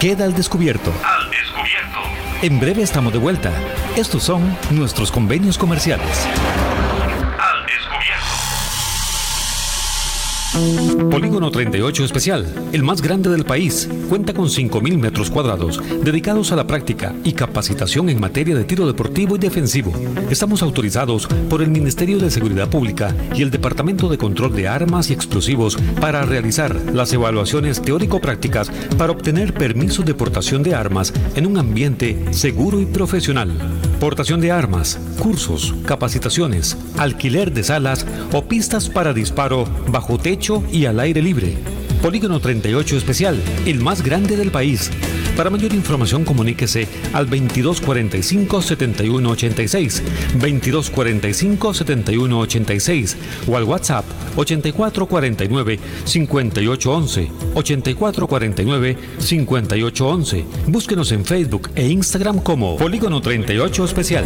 [0.00, 0.92] queda al descubierto.
[1.04, 1.98] Al descubierto.
[2.42, 3.52] En breve estamos de vuelta.
[3.96, 6.26] Estos son nuestros convenios comerciales.
[11.16, 16.56] Polígono 38 Especial, el más grande del país, cuenta con 5.000 metros cuadrados dedicados a
[16.56, 19.94] la práctica y capacitación en materia de tiro deportivo y defensivo.
[20.28, 25.08] Estamos autorizados por el Ministerio de Seguridad Pública y el Departamento de Control de Armas
[25.08, 31.46] y Explosivos para realizar las evaluaciones teórico-prácticas para obtener permisos de portación de armas en
[31.46, 33.52] un ambiente seguro y profesional.
[34.00, 40.84] Portación de armas, cursos, capacitaciones, alquiler de salas o pistas para disparo bajo techo y
[40.84, 41.54] al aire libre.
[42.02, 44.90] Polígono 38 Especial, el más grande del país.
[45.36, 50.02] Para mayor información comuníquese al 2245-7186,
[50.38, 53.16] 2245-7186
[53.48, 54.04] o al WhatsApp
[54.36, 60.44] 8449-5811, 8449-5811.
[60.68, 64.24] Búsquenos en Facebook e Instagram como Polígono 38 Especial.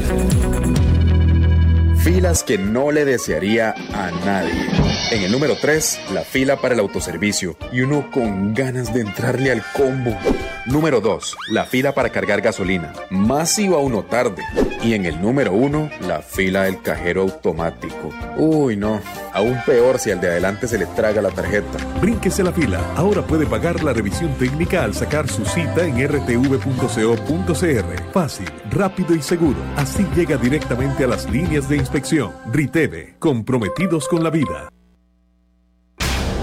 [2.02, 4.68] Filas que no le desearía a nadie.
[5.10, 9.52] En el número 3, la fila para el autoservicio y uno con ganas de entrarle
[9.52, 10.16] al combo.
[10.70, 12.92] Número 2, la fila para cargar gasolina.
[13.10, 14.40] Más iba uno tarde.
[14.84, 18.10] Y en el número 1, la fila del cajero automático.
[18.36, 19.00] Uy, no.
[19.32, 21.76] Aún peor si al de adelante se le traga la tarjeta.
[22.00, 22.80] Brínquese la fila.
[22.94, 26.52] Ahora puede pagar la revisión técnica al sacar su cita en rtv.co.cr.
[28.12, 29.58] Fácil, rápido y seguro.
[29.76, 32.30] Así llega directamente a las líneas de inspección.
[32.52, 34.68] RITEVE, comprometidos con la vida.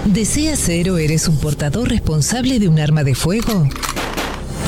[0.04, 3.66] ¿Deseas ser o eres un portador responsable de un arma de fuego?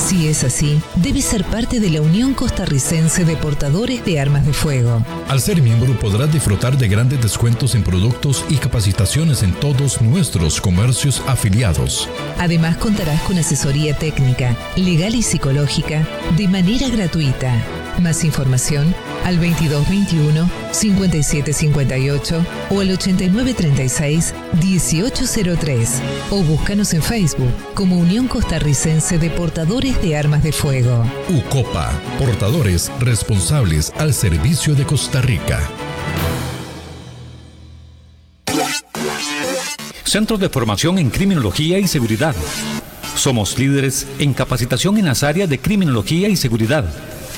[0.06, 4.52] Si es así, debes ser parte de la Unión Costarricense de Portadores de Armas de
[4.52, 5.04] Fuego.
[5.28, 10.60] Al ser miembro podrás disfrutar de grandes descuentos en productos y capacitaciones en todos nuestros
[10.60, 12.08] comercios afiliados.
[12.38, 17.52] Además contarás con asesoría técnica, legal y psicológica de manera gratuita.
[18.00, 28.26] Más información al 2221 5758 o al 8936 1803 o búscanos en Facebook como Unión
[28.26, 31.04] Costarricense de Portadores de Armas de Fuego.
[31.28, 35.60] UCOPA, portadores responsables al servicio de Costa Rica.
[40.04, 42.34] Centros de formación en criminología y seguridad.
[43.14, 46.86] Somos líderes en capacitación en las áreas de criminología y seguridad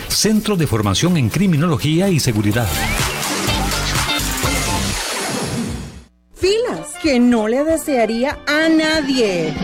[0.08, 2.66] Centro de Formación en Criminología y Seguridad.
[7.08, 9.54] Que no le desearía a nadie.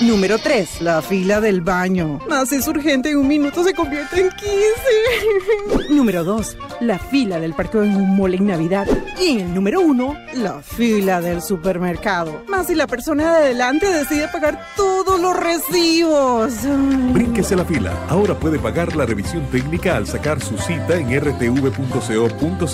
[0.00, 0.80] Número 3.
[0.80, 2.18] La fila del baño.
[2.30, 5.90] Más es urgente en un minuto se convierte en 15.
[5.94, 6.56] número 2.
[6.80, 8.86] La fila del parqueo en un mall en Navidad.
[9.20, 10.16] Y en el número 1.
[10.36, 12.42] La fila del supermercado.
[12.48, 14.58] Más si la persona de adelante decide pagar
[15.14, 16.54] todos los recibos.
[17.12, 17.92] Brínquese la fila.
[18.08, 22.64] Ahora puede pagar la revisión técnica al sacar su cita en rtv.co.cr.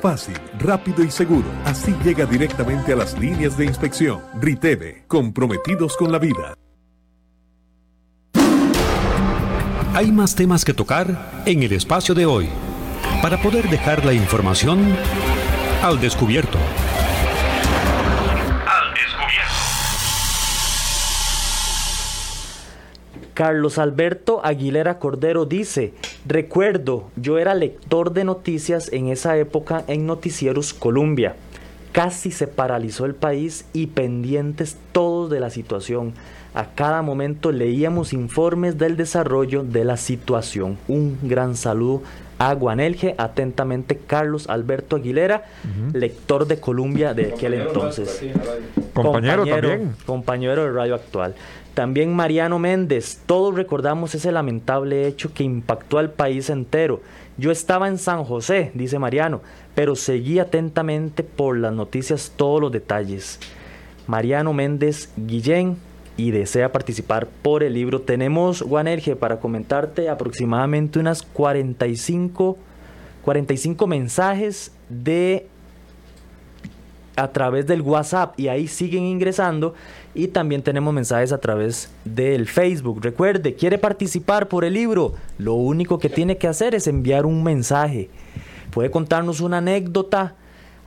[0.00, 1.48] Fácil, rápido y seguro.
[1.64, 4.20] Así llega directamente a las líneas de inspección.
[4.40, 6.54] RITEVE, comprometidos con la vida.
[9.94, 12.48] Hay más temas que tocar en el espacio de hoy
[13.22, 14.94] para poder dejar la información
[15.82, 16.58] al descubierto.
[23.34, 25.94] Carlos Alberto Aguilera Cordero dice,
[26.26, 31.36] recuerdo, yo era lector de noticias en esa época en Noticieros Colombia.
[31.92, 36.14] Casi se paralizó el país y pendientes todos de la situación.
[36.54, 40.78] A cada momento leíamos informes del desarrollo de la situación.
[40.88, 42.02] Un gran saludo
[42.40, 45.44] a Guanelge, atentamente Carlos Alberto Aguilera,
[45.92, 48.24] lector de Columbia de aquel entonces.
[48.94, 49.94] Compañero, también.
[50.06, 51.34] Compañero de Radio Actual.
[51.80, 57.00] También Mariano Méndez, todos recordamos ese lamentable hecho que impactó al país entero.
[57.38, 59.40] Yo estaba en San José, dice Mariano,
[59.74, 63.40] pero seguí atentamente por las noticias todos los detalles.
[64.06, 65.78] Mariano Méndez Guillén,
[66.18, 72.58] y desea participar por el libro, tenemos, Juanerge, para comentarte aproximadamente unas 45,
[73.24, 75.46] 45 mensajes de
[77.16, 79.74] a través del WhatsApp y ahí siguen ingresando
[80.14, 83.00] y también tenemos mensajes a través del Facebook.
[83.02, 87.42] Recuerde, quiere participar por el libro, lo único que tiene que hacer es enviar un
[87.42, 88.10] mensaje.
[88.70, 90.34] Puede contarnos una anécdota,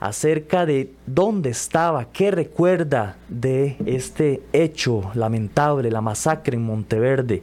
[0.04, 7.42] acerca de dónde estaba, qué recuerda de este hecho lamentable, la masacre en Monteverde.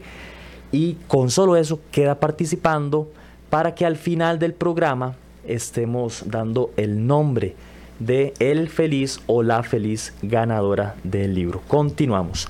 [0.71, 3.11] Y con solo eso queda participando
[3.49, 7.55] para que al final del programa estemos dando el nombre
[8.05, 11.61] de el feliz o la feliz ganadora del libro.
[11.67, 12.47] Continuamos.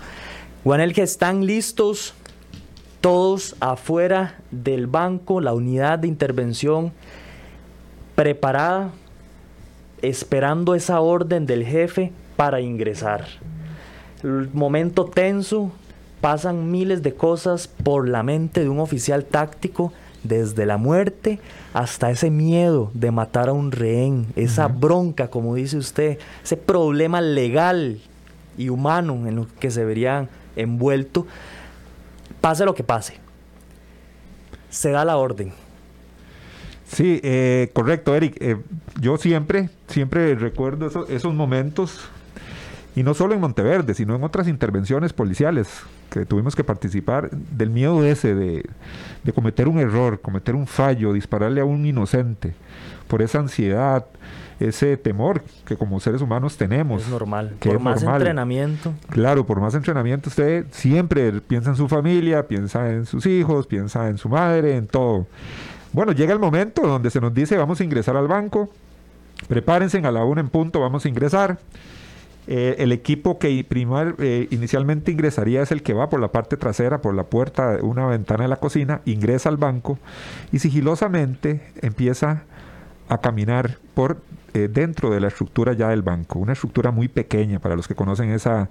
[0.63, 2.13] Juanel, que están listos
[3.01, 6.91] todos afuera del banco, la unidad de intervención
[8.15, 8.91] preparada
[10.01, 13.25] esperando esa orden del jefe para ingresar.
[14.23, 15.71] El momento tenso,
[16.21, 19.91] pasan miles de cosas por la mente de un oficial táctico,
[20.23, 21.39] desde la muerte
[21.73, 27.21] hasta ese miedo de matar a un rehén, esa bronca, como dice usted, ese problema
[27.21, 27.99] legal
[28.57, 31.25] y humano en lo que se verían envuelto,
[32.39, 33.15] pase lo que pase.
[34.69, 35.53] Se da la orden
[36.91, 38.35] Sí, eh, correcto, Eric.
[38.41, 38.57] Eh,
[38.99, 42.01] yo siempre, siempre recuerdo esos, momentos,
[42.95, 45.69] y no solo en Monteverde, sino en otras intervenciones policiales
[46.11, 48.63] que tuvimos que participar, del miedo ese de,
[49.33, 52.53] cometer un error, cometer un fallo, dispararle a un inocente,
[53.07, 54.05] por esa ansiedad,
[54.59, 57.03] ese temor que como seres humanos tenemos.
[57.03, 57.55] Es normal.
[57.59, 58.93] por más entrenamiento.
[59.09, 64.09] Claro, por más entrenamiento usted siempre piensa en su familia, piensa en sus hijos, piensa
[64.09, 65.27] en su madre, en todo.
[65.93, 68.69] Bueno, llega el momento donde se nos dice vamos a ingresar al banco,
[69.47, 71.57] prepárense a la una en punto, vamos a ingresar.
[72.47, 76.57] Eh, el equipo que primar, eh, inicialmente ingresaría es el que va por la parte
[76.57, 79.99] trasera, por la puerta, una ventana de la cocina, ingresa al banco
[80.51, 82.43] y sigilosamente empieza
[83.09, 84.21] a caminar por
[84.53, 87.93] eh, dentro de la estructura ya del banco, una estructura muy pequeña para los que
[87.93, 88.69] conocen esa,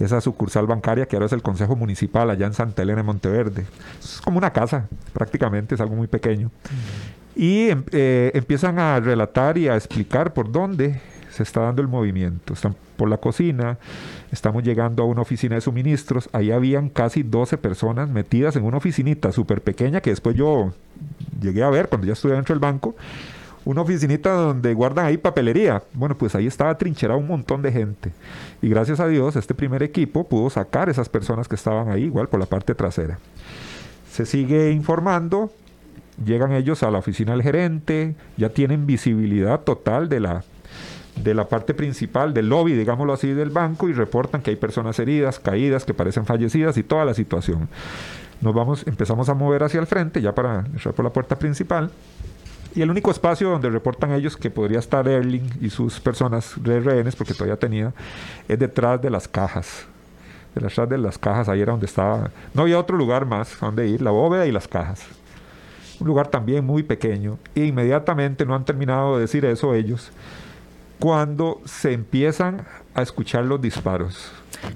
[0.00, 3.66] esa sucursal bancaria que ahora es el Consejo Municipal allá en Santa Elena de Monteverde.
[4.02, 6.50] Es como una casa, prácticamente, es algo muy pequeño.
[7.36, 11.00] Y em, empiezan a relatar y a explicar por dónde
[11.30, 12.52] se está dando el movimiento.
[12.52, 13.78] Están por la cocina,
[14.30, 18.76] estamos llegando a una oficina de suministros, ahí habían casi 12 personas metidas en una
[18.76, 20.72] oficinita súper pequeña que después yo
[21.40, 22.94] llegué a ver cuando ya estuve dentro del banco
[23.64, 25.82] una oficinita donde guardan ahí papelería.
[25.92, 28.12] Bueno, pues ahí estaba trincherado un montón de gente.
[28.62, 32.28] Y gracias a Dios, este primer equipo pudo sacar esas personas que estaban ahí, igual
[32.28, 33.18] por la parte trasera.
[34.10, 35.52] Se sigue informando,
[36.24, 40.44] llegan ellos a la oficina del gerente, ya tienen visibilidad total de la,
[41.16, 44.98] de la parte principal del lobby, digámoslo así, del banco y reportan que hay personas
[44.98, 47.68] heridas, caídas, que parecen fallecidas y toda la situación.
[48.40, 51.90] Nos vamos, empezamos a mover hacia el frente, ya para entrar por la puerta principal.
[52.74, 56.80] Y el único espacio donde reportan ellos que podría estar Erling y sus personas de
[56.80, 57.92] rehenes, porque todavía tenía,
[58.48, 59.86] es detrás de las cajas.
[60.54, 62.30] Detrás de las cajas, ahí era donde estaba.
[62.54, 65.04] No había otro lugar más donde ir, la bóveda y las cajas.
[65.98, 67.38] Un lugar también muy pequeño.
[67.54, 70.10] E inmediatamente no han terminado de decir eso ellos,
[71.00, 74.30] cuando se empiezan a escuchar los disparos.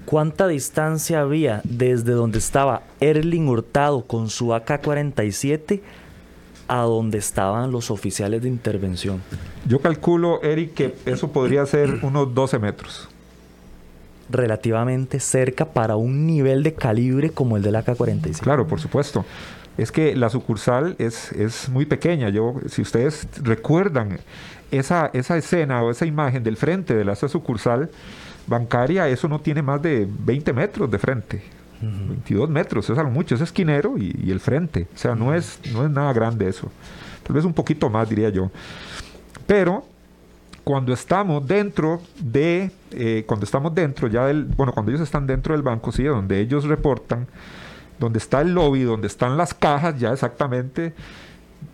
[0.07, 5.83] ¿Cuánta distancia había desde donde estaba Erling Hurtado con su AK-47
[6.67, 9.21] a donde estaban los oficiales de intervención?
[9.69, 13.09] Yo calculo, Eric, que eso podría ser unos 12 metros.
[14.31, 18.41] Relativamente cerca para un nivel de calibre como el del AK-47.
[18.41, 19.27] Claro, por supuesto.
[19.77, 22.29] Es que la sucursal es, es muy pequeña.
[22.29, 24.19] Yo, si ustedes recuerdan
[24.71, 27.91] esa, esa escena o esa imagen del frente de la sucursal
[28.47, 31.43] bancaria, eso no tiene más de 20 metros de frente.
[31.81, 34.87] 22 metros, es algo mucho, es esquinero y, el frente.
[34.95, 36.71] O sea, no, es, no es nada grande eso.
[37.23, 38.51] Tal vez un poquito más, diría yo.
[39.47, 39.85] Pero
[40.63, 45.55] cuando estamos dentro de, eh, cuando estamos dentro ya del, bueno, cuando ellos están dentro
[45.55, 47.27] del banco, sí, donde ellos reportan,
[47.99, 50.93] donde está el lobby, donde están las cajas, ya exactamente,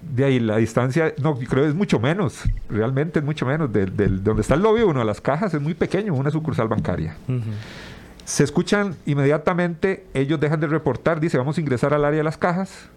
[0.03, 4.43] de ahí la distancia, no, creo es mucho menos, realmente es mucho menos, de, donde
[4.43, 7.17] está el lobby, uno de las cajas es muy pequeño, una sucursal bancaria.
[8.25, 12.37] Se escuchan inmediatamente, ellos dejan de reportar, dice, vamos a ingresar al área de las
[12.37, 12.89] cajas,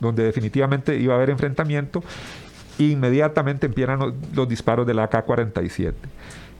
[0.00, 2.02] donde definitivamente iba a haber enfrentamiento,
[2.78, 5.94] inmediatamente empiezan los, disparos de la AK-47.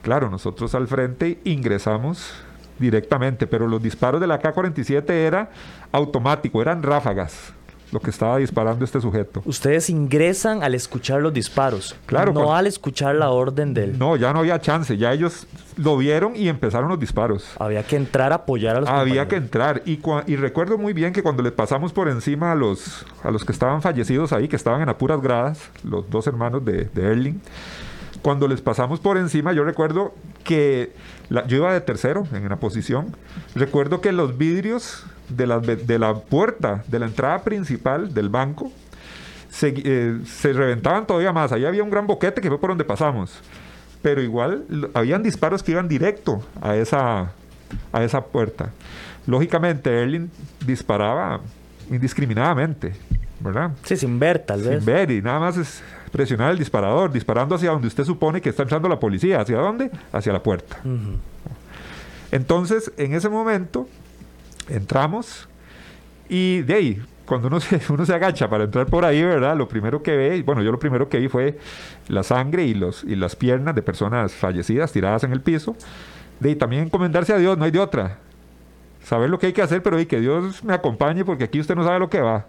[0.01, 2.33] Claro, nosotros al frente ingresamos
[2.79, 5.49] directamente, pero los disparos de la AK-47 era
[5.91, 7.53] automático, eran ráfagas
[7.91, 9.41] lo que estaba disparando este sujeto.
[9.45, 13.97] Ustedes ingresan al escuchar los disparos, claro, no al escuchar la orden del...
[13.97, 15.47] No, ya no había chance, ya ellos
[15.77, 17.49] lo vieron y empezaron los disparos.
[17.59, 21.13] Había que entrar a apoyar a los Había que entrar y, y recuerdo muy bien
[21.13, 24.55] que cuando le pasamos por encima a los, a los que estaban fallecidos ahí, que
[24.55, 27.41] estaban en apuras gradas, los dos hermanos de, de Erling,
[28.21, 30.13] cuando les pasamos por encima, yo recuerdo
[30.47, 30.93] que
[31.47, 33.15] yo iba de tercero en una posición.
[33.53, 38.71] Recuerdo que los vidrios de la, de la puerta de la entrada principal del banco
[39.49, 41.51] se, eh, se reventaban todavía más.
[41.51, 43.39] Ahí había un gran boquete que fue por donde pasamos.
[44.01, 47.33] Pero igual habían disparos que iban directo a esa,
[47.91, 48.69] a esa puerta.
[49.25, 50.31] Lógicamente, Erling
[50.65, 51.41] disparaba
[51.91, 52.93] indiscriminadamente,
[53.41, 53.71] ¿verdad?
[53.83, 54.77] Sí, sin ver, tal vez.
[54.77, 58.49] Sin ver, y nada más es presionar el disparador, disparando hacia donde usted supone que
[58.49, 59.41] está entrando la policía.
[59.41, 59.91] ¿Hacia dónde?
[60.11, 60.79] Hacia la puerta.
[62.31, 63.87] Entonces, en ese momento,
[64.69, 65.47] entramos
[66.29, 69.55] y de ahí, cuando uno se, uno se agacha para entrar por ahí, ¿verdad?
[69.55, 71.57] Lo primero que ve, bueno, yo lo primero que vi fue
[72.07, 75.75] la sangre y, los, y las piernas de personas fallecidas tiradas en el piso.
[76.39, 78.19] De ahí también encomendarse a Dios, no hay de otra.
[79.03, 81.75] Saber lo que hay que hacer, pero y que Dios me acompañe porque aquí usted
[81.75, 82.45] no sabe lo que va.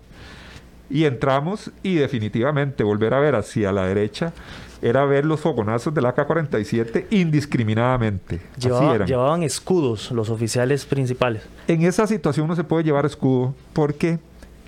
[0.91, 4.32] Y entramos y definitivamente volver a ver hacia la derecha
[4.80, 8.41] era ver los fogonazos del AK-47 indiscriminadamente.
[8.59, 11.43] llevaban escudos los oficiales principales.
[11.66, 14.18] En esa situación no se puede llevar escudo porque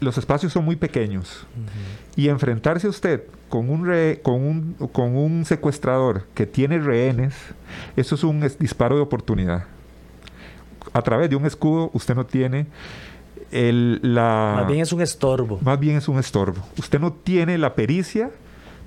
[0.01, 1.47] los espacios son muy pequeños.
[2.17, 3.85] Y enfrentarse usted con un,
[4.23, 7.35] con, un, con un secuestrador que tiene rehenes,
[7.97, 9.65] eso es un disparo de oportunidad.
[10.93, 12.67] A través de un escudo usted no tiene
[13.51, 14.55] el, la...
[14.57, 15.59] Más bien es un estorbo.
[15.63, 16.63] Más bien es un estorbo.
[16.79, 18.31] Usted no tiene la pericia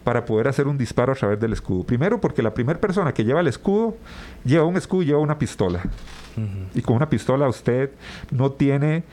[0.04, 1.84] para poder hacer un disparo a través del escudo.
[1.84, 3.96] Primero porque la primera persona que lleva el escudo
[4.44, 5.82] lleva un escudo y lleva una pistola.
[6.74, 7.92] Y con una pistola usted
[8.32, 9.04] no tiene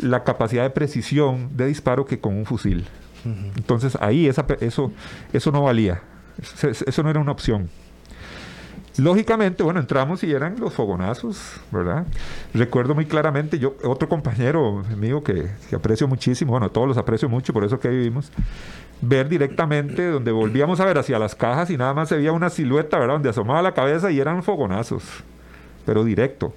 [0.00, 2.86] la capacidad de precisión de disparo que con un fusil.
[3.56, 4.92] Entonces ahí esa, eso,
[5.32, 6.02] eso no valía.
[6.62, 7.68] eso no era una opción.
[8.98, 11.38] Lógicamente, bueno, entramos y eran los fogonazos,
[11.70, 12.04] ¿verdad?
[12.52, 17.52] Recuerdo muy claramente, yo, otro compañero mío que, aprecio muchísimo, bueno, todos los aprecio mucho,
[17.52, 18.32] por eso que vivimos,
[19.00, 22.50] ver directamente donde volvíamos a ver hacia las cajas y nada más se veía una
[22.50, 23.14] silueta, ¿verdad?
[23.14, 25.04] Donde asomaba la cabeza y eran fogonazos,
[25.86, 26.52] pero directo.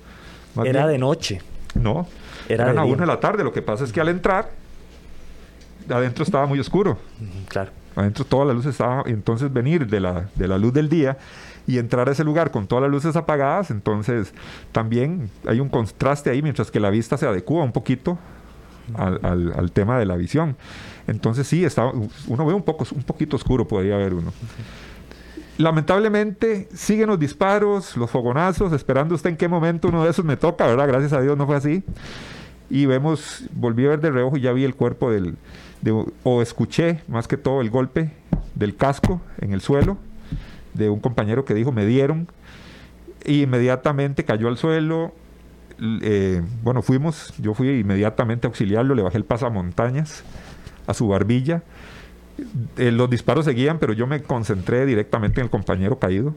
[0.66, 1.44] Era de noche.
[1.76, 2.08] No,
[2.50, 3.44] era eran a una de la tarde.
[3.44, 4.50] Lo que pasa es que al entrar,
[5.88, 6.98] adentro estaba muy oscuro.
[7.50, 7.70] Claro.
[7.96, 11.18] Adentro toda la luz estaba, entonces venir de la, de la luz del día
[11.72, 14.34] y entrar a ese lugar con todas las luces apagadas, entonces
[14.74, 18.20] también hay un contraste ahí mientras que la vista se adecua un poquito
[18.94, 20.58] al, tema de la visión.
[21.08, 21.90] Entonces sí, está,
[22.28, 24.34] uno ve un, poco, un poquito oscuro, podría haber uno.
[25.58, 30.36] Lamentablemente siguen los disparos, los fogonazos, esperando usted en qué momento uno de esos me
[30.36, 30.90] toca, ¿verdad?
[30.90, 31.86] Gracias a Dios no fue así.
[32.70, 35.38] Y vemos, volví a ver de reojo y ya vi el cuerpo del,
[36.24, 38.12] o escuché más que todo el golpe
[38.56, 39.98] del casco en el suelo
[40.74, 42.28] de un compañero que dijo, me dieron,
[43.26, 45.14] y inmediatamente cayó al suelo.
[46.02, 50.24] Eh, bueno, fuimos, yo fui inmediatamente a auxiliarlo, le bajé el pasamontañas
[50.88, 51.64] a su barbilla.
[52.78, 56.34] Eh, los disparos seguían, pero yo me concentré directamente en el compañero caído.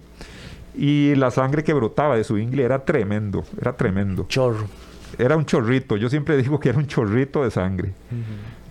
[0.77, 4.27] Y la sangre que brotaba de su ingle era tremendo, era tremendo.
[4.29, 4.67] Chorro.
[5.19, 7.93] Era un chorrito, yo siempre digo que era un chorrito de sangre,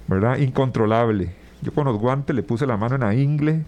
[0.07, 0.37] ¿verdad?
[0.37, 1.33] Incontrolable.
[1.61, 3.63] Yo con los guantes le puse la mano en la ingle,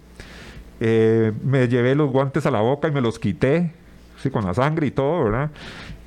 [0.80, 3.72] eh, me llevé los guantes a la boca y me los quité.
[4.22, 5.52] sí, con la sangre y todo, ¿verdad?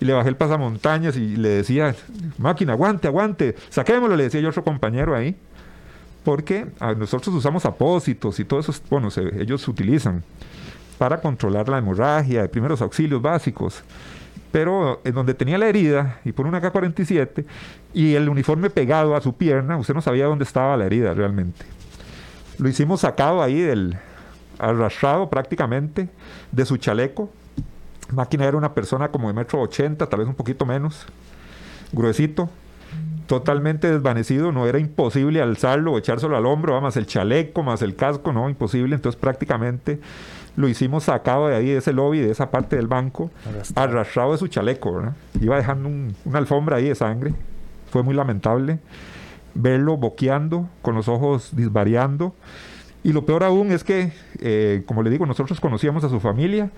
[0.01, 1.95] Y le bajé el pasamontañas y le decía,
[2.39, 5.37] máquina, aguante, aguante, saquémoslo, le decía yo a otro compañero ahí.
[6.25, 6.67] Porque
[6.99, 9.09] nosotros usamos apósitos y todo eso, bueno,
[9.39, 10.23] ellos utilizan
[10.99, 13.83] para controlar la hemorragia, de primeros auxilios básicos.
[14.51, 17.45] Pero en donde tenía la herida y por una K-47
[17.95, 21.65] y el uniforme pegado a su pierna, usted no sabía dónde estaba la herida realmente.
[22.59, 23.97] Lo hicimos sacado ahí del
[24.59, 26.09] arrastrado prácticamente
[26.53, 27.31] de su chaleco.
[28.13, 31.07] Máquina era una persona como de metro ochenta, tal vez un poquito menos,
[31.93, 32.49] gruesito,
[33.27, 37.95] totalmente desvanecido, no era imposible alzarlo o echárselo al hombro, más el chaleco, más el
[37.95, 40.01] casco, no, imposible, entonces prácticamente
[40.57, 43.31] lo hicimos sacado de ahí, de ese lobby, de esa parte del banco,
[43.75, 45.15] arrastrado, de su chaleco, ¿verdad?
[45.41, 45.91] Iba dejando
[46.25, 47.35] una alfombra ahí de sangre,
[47.91, 48.79] fue muy lamentable
[49.55, 52.35] verlo boqueando, con los ojos disvariando.
[53.05, 56.71] Y lo peor aún es que, eh, como le digo, nosotros conocíamos a su familia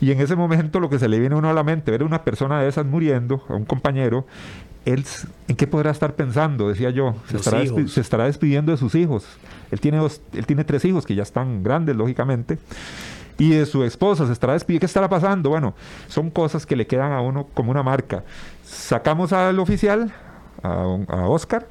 [0.00, 2.02] y en ese momento lo que se le viene a uno a la mente, ver
[2.02, 4.26] a una persona de esas muriendo, a un compañero,
[4.86, 5.04] él,
[5.48, 6.68] ¿en qué podrá estar pensando?
[6.68, 9.26] Decía yo, se estará, se estará, despidiendo de sus hijos.
[9.70, 10.00] Él tiene,
[10.32, 12.58] él tiene tres hijos que ya están grandes, lógicamente
[13.38, 14.80] y de su esposa se estará despidiendo.
[14.80, 15.50] ¿Qué estará pasando?
[15.50, 15.74] Bueno,
[16.08, 18.24] son cosas que le quedan a uno como una marca.
[18.64, 20.12] Sacamos al oficial,
[20.62, 20.86] a,
[21.28, 21.66] Oscar,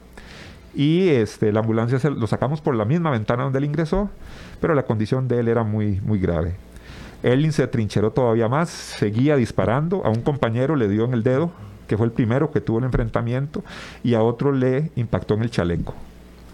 [0.76, 4.10] y este, la ambulancia lo sacamos por la misma ventana donde él ingresó,
[4.60, 6.56] pero la condición de él era muy, muy grave.
[7.24, 11.52] Elin se trincheró todavía más, seguía disparando, a un compañero le dio en el dedo,
[11.88, 13.64] que fue el primero que tuvo el enfrentamiento,
[14.04, 15.96] y a otro le impactó en el chaleco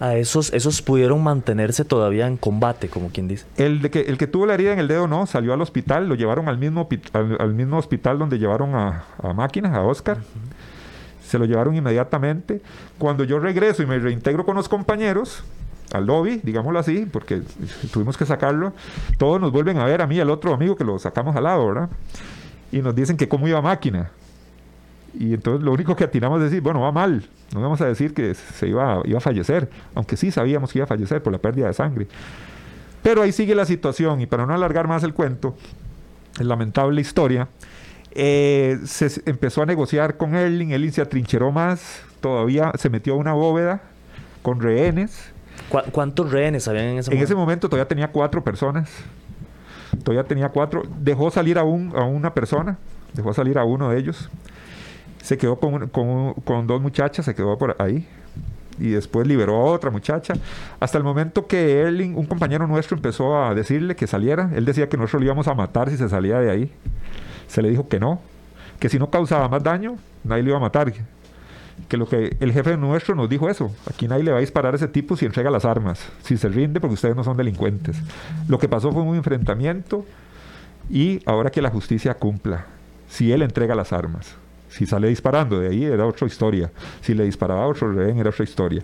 [0.02, 3.46] a esos, esos pudieron mantenerse todavía en combate, como quien dice.
[3.56, 6.08] El, de que, el que tuvo la herida en el dedo no, salió al hospital,
[6.08, 10.18] lo llevaron al mismo, al, mismo hospital donde llevaron a, a Máquinas, a Oscar.
[11.32, 12.60] Se lo llevaron inmediatamente.
[12.98, 15.42] Cuando yo regreso y me reintegro con los compañeros,
[15.90, 17.40] al lobby, digámoslo así, porque
[17.90, 18.74] tuvimos que sacarlo,
[19.16, 21.66] todos nos vuelven a ver a mí, al otro amigo que lo sacamos al lado,
[21.66, 21.88] ¿verdad?
[22.70, 24.10] Y nos dicen que cómo iba máquina.
[25.18, 27.26] Y entonces lo único que atinamos es decir, bueno, va mal.
[27.54, 30.84] No vamos a decir que se iba, iba a fallecer, aunque sí sabíamos que iba
[30.84, 32.08] a fallecer por la pérdida de sangre.
[33.02, 35.56] Pero ahí sigue la situación y para no alargar más el cuento,
[36.36, 37.48] la lamentable historia,
[38.14, 43.16] eh, se empezó a negociar con Erling, Erling se atrincheró más, todavía se metió a
[43.16, 43.82] una bóveda
[44.42, 45.32] con rehenes.
[45.92, 47.16] ¿Cuántos rehenes habían en ese momento?
[47.16, 48.90] En ese momento todavía tenía cuatro personas.
[50.02, 50.82] Todavía tenía cuatro.
[50.98, 52.78] Dejó salir a, un, a una persona,
[53.12, 54.28] dejó salir a uno de ellos
[55.22, 58.06] se quedó con, con, dos muchachas, se quedó por ahí.
[58.78, 60.34] Y después liberó a otra muchacha.
[60.80, 64.50] Hasta el momento que Erling, un compañero nuestro, empezó a decirle que saliera.
[64.54, 66.72] Él decía que nosotros lo íbamos a matar si se salía de ahí.
[67.52, 68.18] Se le dijo que no.
[68.80, 70.90] Que si no causaba más daño, nadie le iba a matar.
[71.86, 73.70] Que lo que el jefe nuestro nos dijo eso.
[73.86, 76.00] Aquí nadie le va a disparar a ese tipo si entrega las armas.
[76.22, 77.98] Si se rinde porque ustedes no son delincuentes.
[78.48, 80.06] Lo que pasó fue un enfrentamiento
[80.88, 82.64] y ahora que la justicia cumpla.
[83.10, 84.34] Si él entrega las armas.
[84.70, 86.70] Si sale disparando de ahí era otra historia.
[87.02, 88.82] Si le disparaba otro rehén era otra historia.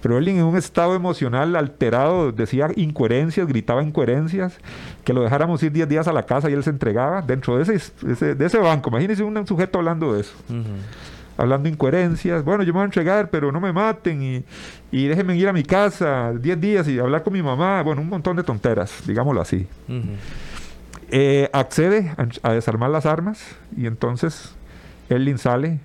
[0.00, 4.58] Pero él en un estado emocional alterado decía incoherencias, gritaba incoherencias,
[5.04, 7.62] que lo dejáramos ir 10 días a la casa y él se entregaba dentro de
[7.62, 8.90] ese, de ese banco.
[8.90, 10.34] Imagínense un sujeto hablando de eso.
[11.36, 14.44] Hablando incoherencias, bueno, yo me voy a entregar, pero no me maten y,
[14.90, 17.82] y déjenme ir a mi casa 10 días y hablar con mi mamá.
[17.82, 19.66] Bueno, un montón de tonteras, digámoslo así.
[21.10, 23.40] Eh, accede a desarmar las armas
[23.76, 24.54] y entonces
[25.08, 25.80] Erling sale,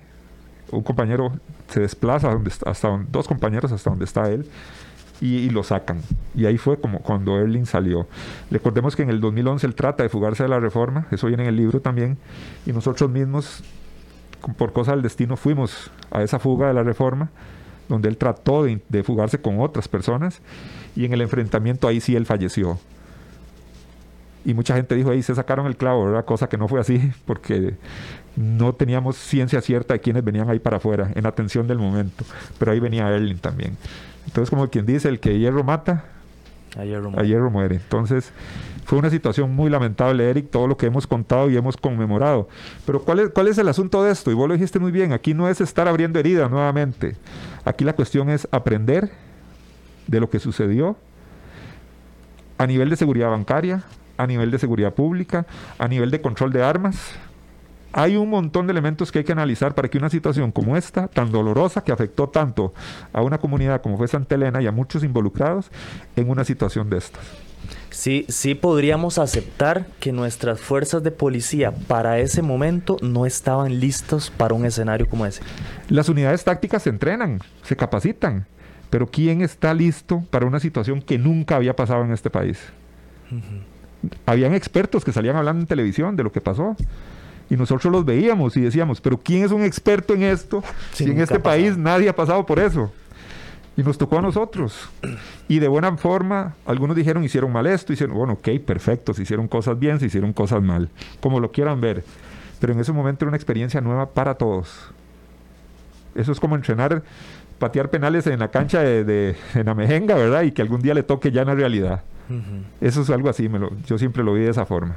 [0.70, 1.32] un compañero
[1.68, 2.30] se desplaza
[2.66, 4.46] hasta donde, dos compañeros hasta donde está él
[5.20, 6.02] y, lo sacan.
[6.34, 8.06] Y ahí fue como cuando Erling salió.
[8.50, 11.48] Recordemos que en el 2011 él trata de fugarse de la reforma, eso viene en
[11.48, 12.18] el libro también,
[12.66, 13.62] y nosotros mismos,
[14.58, 17.30] por cosa del destino, fuimos a esa fuga de la reforma,
[17.88, 20.42] donde él trató de, de fugarse con otras personas,
[20.94, 22.78] y en el enfrentamiento ahí sí él falleció
[24.44, 26.24] y mucha gente dijo ahí se sacaron el clavo, ¿verdad?
[26.24, 27.76] Cosa que no fue así, porque
[28.36, 32.24] no teníamos ciencia cierta de quienes venían ahí para afuera, en atención del momento.
[32.58, 33.76] Pero ahí venía Erling también.
[34.26, 36.04] Entonces, como quien dice, el que hierro mata,
[36.76, 37.76] a hierro muere.
[37.76, 38.32] Entonces,
[38.84, 42.48] fue una situación muy lamentable, Eric, todo lo que hemos contado y hemos conmemorado.
[42.84, 44.30] Pero ¿cuál es, ¿cuál es el asunto de esto?
[44.30, 47.16] Y vos lo dijiste muy bien, aquí no es estar abriendo heridas nuevamente.
[47.64, 49.10] Aquí la cuestión es aprender
[50.06, 50.96] de lo que sucedió
[52.58, 53.84] a nivel de seguridad bancaria,
[54.16, 55.46] a nivel de seguridad pública,
[55.78, 57.14] a nivel de control de armas,
[57.96, 61.06] hay un montón de elementos que hay que analizar para que una situación como esta,
[61.06, 62.74] tan dolorosa, que afectó tanto
[63.12, 65.70] a una comunidad como fue Santa Elena y a muchos involucrados,
[66.16, 67.22] en una situación de estas.
[67.90, 74.32] Sí, sí podríamos aceptar que nuestras fuerzas de policía para ese momento no estaban listos
[74.36, 75.42] para un escenario como ese.
[75.88, 78.48] Las unidades tácticas se entrenan, se capacitan,
[78.90, 82.58] pero ¿quién está listo para una situación que nunca había pasado en este país?
[84.26, 86.76] Habían expertos que salían hablando en televisión de lo que pasó
[87.50, 90.62] Y nosotros los veíamos y decíamos, pero ¿quién es un experto en esto?
[90.92, 91.82] Sí, si en este país pasado.
[91.84, 92.90] nadie ha pasado por eso.
[93.76, 94.88] Y nos tocó a nosotros.
[95.48, 99.48] Y de buena forma, algunos dijeron, hicieron mal esto, hicieron, bueno, ok, perfecto, se hicieron
[99.48, 100.88] cosas bien, se hicieron cosas mal,
[101.20, 102.04] como lo quieran ver.
[102.60, 104.90] Pero en ese momento era una experiencia nueva para todos.
[106.14, 107.02] Eso es como entrenar,
[107.58, 110.42] patear penales en la cancha de, de en Amejenga, ¿verdad?
[110.44, 112.02] Y que algún día le toque ya en la realidad.
[112.80, 114.96] Eso es algo así, me lo- yo siempre lo vi de esa forma.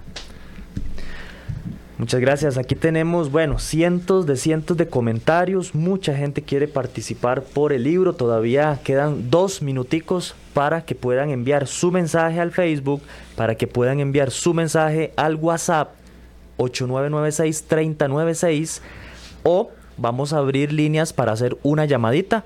[1.97, 2.57] Muchas gracias.
[2.59, 5.73] Aquí tenemos, bueno, cientos de cientos de comentarios.
[5.73, 8.13] Mucha gente quiere participar por el libro.
[8.13, 13.01] Todavía quedan dos minuticos para que puedan enviar su mensaje al Facebook,
[13.35, 15.95] para que puedan enviar su mensaje al WhatsApp
[16.57, 18.81] 8996-3096
[19.43, 22.43] o vamos a abrir líneas para hacer una llamadita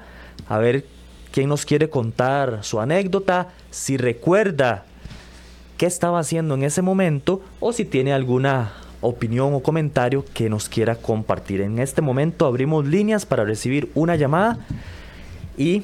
[0.47, 0.85] a ver
[1.31, 4.85] quién nos quiere contar su anécdota, si recuerda
[5.77, 8.71] qué estaba haciendo en ese momento o si tiene alguna
[9.01, 11.59] opinión o comentario que nos quiera compartir.
[11.61, 14.59] En este momento abrimos líneas para recibir una llamada
[15.57, 15.83] y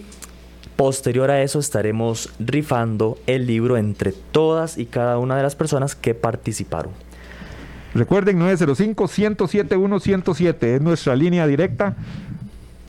[0.75, 5.95] posterior a eso estaremos rifando el libro entre todas y cada una de las personas
[5.95, 6.91] que participaron.
[7.93, 11.95] Recuerden, 905-107-107 es nuestra línea directa.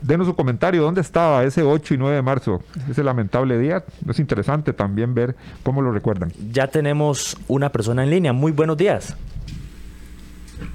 [0.01, 2.61] Denos su comentario, ¿dónde estaba ese 8 y 9 de marzo?
[2.89, 3.83] Ese lamentable día.
[4.07, 6.31] Es interesante también ver cómo lo recuerdan.
[6.51, 8.31] Ya tenemos una persona en línea.
[8.31, 9.15] Muy buenos días.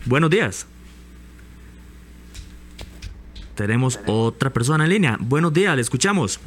[0.06, 0.66] Buenos días.
[3.54, 5.16] Tenemos otra persona en línea.
[5.20, 6.40] Buenos días, le escuchamos.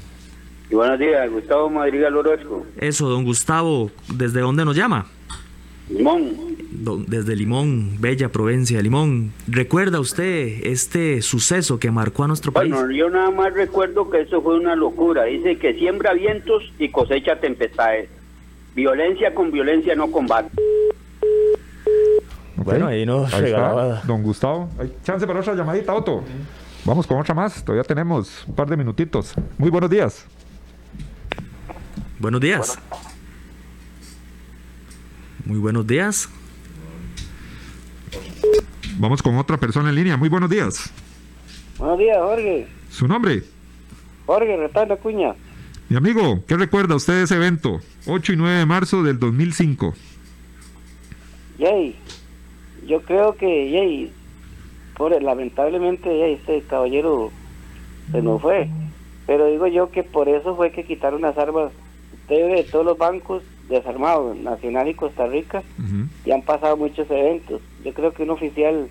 [0.70, 2.66] Y buenos días, Gustavo Madrigal Orozco.
[2.78, 5.08] Eso, don Gustavo, ¿desde dónde nos llama?
[5.89, 6.58] Limón.
[6.70, 9.32] Don- desde Limón, bella provincia de Limón.
[9.47, 12.72] ¿Recuerda usted este suceso que marcó a nuestro país?
[12.74, 15.24] Bueno, yo nada más recuerdo que eso fue una locura.
[15.24, 18.10] Dice que siembra vientos y cosecha tempestades.
[18.76, 20.51] Violencia con violencia no combate.
[22.72, 24.70] Bueno, ahí nos está, regalaba- Don Gustavo.
[24.80, 26.24] Hay chance para otra llamadita, Otto.
[26.84, 27.63] Vamos con otra más.
[27.63, 29.34] Todavía tenemos un par de minutitos.
[29.57, 30.26] Muy buenos días.
[32.20, 32.78] Buenos días.
[35.45, 36.30] Muy buenos días.
[38.99, 40.18] Vamos con otra persona en línea.
[40.18, 40.91] Muy buenos días.
[41.78, 42.68] Buenos días, Jorge.
[42.89, 43.43] ¿Su nombre?
[44.26, 45.36] Jorge Retando Cuña.
[45.89, 47.80] Mi amigo, ¿qué recuerda usted de ese evento?
[48.07, 49.93] 8 y 9 de marzo del 2005.
[51.59, 51.95] Yay,
[52.88, 54.11] yo creo que, yay,
[54.95, 57.31] por, lamentablemente, yay, este caballero
[58.11, 58.69] se nos fue.
[59.25, 61.71] Pero digo yo que por eso fue que quitaron las armas
[62.29, 65.63] de todos los bancos desarmados, Nacional y Costa Rica,
[66.25, 67.61] y han pasado muchos eventos.
[67.83, 68.88] Yo creo que un oficial,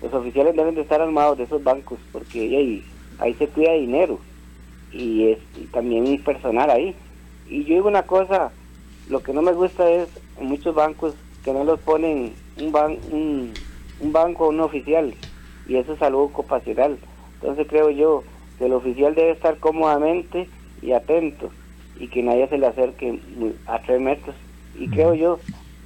[0.00, 2.84] los oficiales deben de estar armados de esos bancos, porque yay,
[3.18, 4.18] ahí se cuida dinero
[4.92, 6.94] y, es, y también personal ahí.
[7.48, 8.52] Y yo digo una cosa,
[9.08, 10.08] lo que no me gusta es
[10.40, 11.14] en muchos bancos
[11.44, 13.52] que no los ponen un, ban, un,
[14.00, 15.14] un banco un oficial
[15.66, 16.98] y eso es salud ocupacional.
[17.40, 18.24] Entonces creo yo
[18.58, 20.48] que el oficial debe estar cómodamente
[20.80, 21.50] y atento
[21.98, 23.20] y que nadie se le acerque
[23.66, 24.34] a tres metros.
[24.78, 25.38] Y creo yo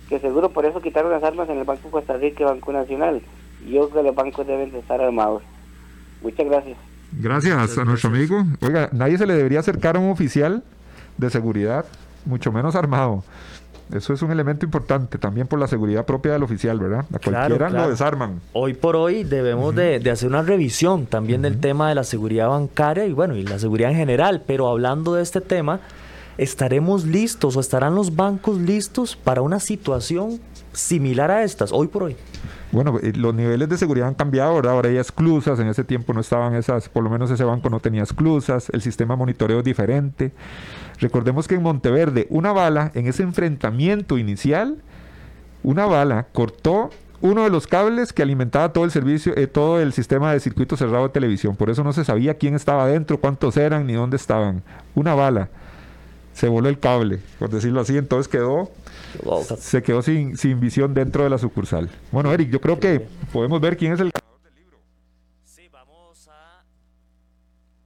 [0.08, 3.22] que seguro por eso quitaron las armas en el Banco Costa Rica y Banco Nacional.
[3.66, 5.42] Y yo creo que los bancos deben de estar armados.
[6.22, 6.78] Muchas gracias.
[7.12, 8.44] Gracias a nuestro amigo.
[8.60, 10.62] Oiga, nadie se le debería acercar a un oficial
[11.16, 11.86] de seguridad,
[12.24, 13.24] mucho menos armado.
[13.92, 17.04] Eso es un elemento importante también por la seguridad propia del oficial, ¿verdad?
[17.12, 17.84] A cualquiera claro.
[17.84, 18.40] lo desarman.
[18.52, 22.48] Hoy por hoy debemos de, de hacer una revisión también del tema de la seguridad
[22.48, 24.42] bancaria y bueno, y la seguridad en general.
[24.46, 25.80] Pero hablando de este tema,
[26.36, 30.40] ¿estaremos listos o estarán los bancos listos para una situación
[30.72, 32.16] similar a estas hoy por hoy?
[32.72, 34.72] Bueno, eh, los niveles de seguridad han cambiado, ¿verdad?
[34.72, 37.80] Ahora hay esclusas, en ese tiempo no estaban esas, por lo menos ese banco no
[37.80, 40.32] tenía esclusas, el sistema de monitoreo es diferente.
[40.98, 44.78] Recordemos que en Monteverde, una bala en ese enfrentamiento inicial,
[45.62, 46.90] una bala cortó
[47.20, 50.76] uno de los cables que alimentaba todo el servicio, eh, todo el sistema de circuito
[50.76, 51.56] cerrado de televisión.
[51.56, 54.62] Por eso no se sabía quién estaba adentro, cuántos eran, ni dónde estaban.
[54.94, 55.48] Una bala.
[56.36, 57.96] Se voló el cable, por decirlo así.
[57.96, 58.70] Entonces quedó
[59.58, 61.88] se quedó sin, sin visión dentro de la sucursal.
[62.12, 64.12] Bueno, Eric, yo creo que podemos ver quién es el
[65.44, 66.62] Sí, vamos a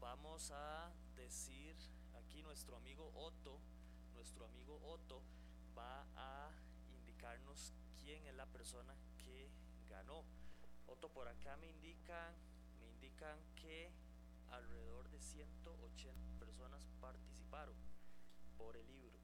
[0.01, 1.76] vamos a decir
[2.18, 3.61] aquí nuestro amigo Otto,
[4.16, 5.22] nuestro amigo Otto
[5.78, 6.51] va a
[6.98, 7.72] indicarnos
[8.03, 9.48] quién es la persona que
[9.88, 10.24] ganó.
[10.88, 12.34] Otto, por acá me indican
[12.80, 13.90] me indican que
[14.51, 17.74] alrededor de 180 personas participaron
[18.59, 19.18] por el libro.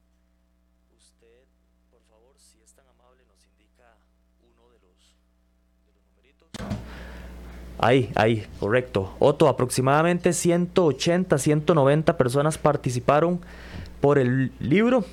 [0.96, 1.44] Usted,
[1.90, 3.96] por favor, si es tan amable, nos indica
[4.42, 5.16] uno de los
[5.84, 6.50] de los numeritos.
[7.78, 9.12] Ahí, ahí, correcto.
[9.18, 13.40] Otto, aproximadamente 180, 190 personas participaron
[14.00, 15.04] por el libro.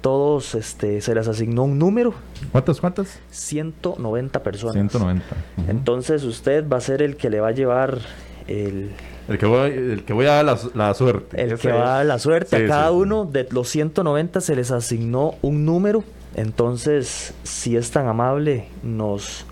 [0.00, 2.14] todos este, se les asignó un número.
[2.52, 3.18] ¿Cuántas, cuántas?
[3.30, 4.74] 190 personas.
[4.74, 5.24] 190.
[5.68, 7.98] Entonces usted va a ser el que le va a llevar
[8.46, 8.92] el...
[9.28, 11.42] El que voy, el que voy a dar la, la suerte.
[11.42, 12.56] El que va a dar la suerte.
[12.56, 12.94] Sí, a cada sí.
[12.94, 16.02] uno de los 190 se les asignó un número.
[16.34, 19.44] Entonces, si es tan amable, nos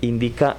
[0.00, 0.56] indica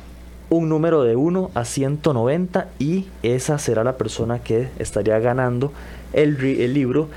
[0.53, 5.71] un número de 1 a 190 y esa será la persona que estaría ganando
[6.13, 7.09] el, el libro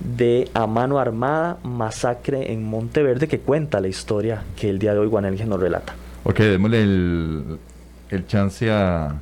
[0.00, 5.00] de A Mano Armada, Masacre en Monteverde, que cuenta la historia que el día de
[5.00, 5.94] hoy Guanelge nos relata.
[6.24, 7.58] Ok, démosle el,
[8.10, 9.14] el chance a,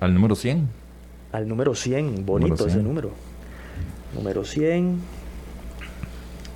[0.00, 0.68] al número 100.
[1.32, 2.84] Al número 100, bonito Número ese 100.
[2.84, 3.10] número.
[4.14, 5.00] Número 100.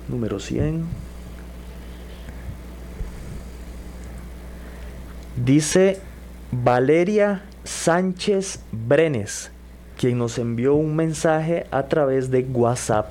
[0.09, 0.85] Número 100.
[5.45, 5.99] Dice
[6.51, 9.51] Valeria Sánchez Brenes,
[9.97, 13.09] quien nos envió un mensaje a través de WhatsApp,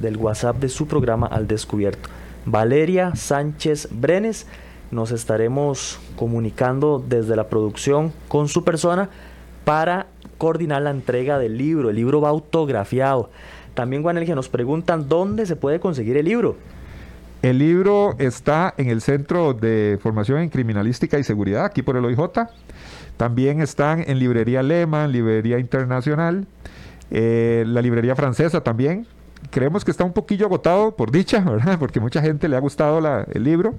[0.00, 2.08] del WhatsApp de su programa Al Descubierto.
[2.46, 4.48] Valeria Sánchez Brenes,
[4.90, 9.10] nos estaremos comunicando desde la producción con su persona
[9.64, 11.90] para coordinar la entrega del libro.
[11.90, 13.30] El libro va autografiado.
[13.74, 16.56] También, Juanelgia, nos preguntan dónde se puede conseguir el libro.
[17.40, 22.04] El libro está en el Centro de Formación en Criminalística y Seguridad, aquí por el
[22.04, 22.48] OIJ.
[23.16, 26.46] También están en Librería Lehman, Librería Internacional,
[27.12, 29.06] eh, la Librería Francesa también.
[29.50, 31.78] Creemos que está un poquillo agotado, por dicha, ¿verdad?
[31.78, 33.00] Porque mucha gente le ha gustado
[33.32, 33.76] el libro.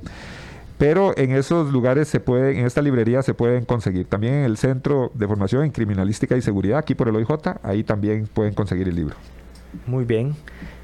[0.78, 4.06] Pero en esos lugares se pueden, en esta librería se pueden conseguir.
[4.06, 7.30] También en el Centro de Formación en Criminalística y Seguridad, aquí por el OIJ,
[7.64, 9.16] ahí también pueden conseguir el libro.
[9.86, 10.36] Muy bien.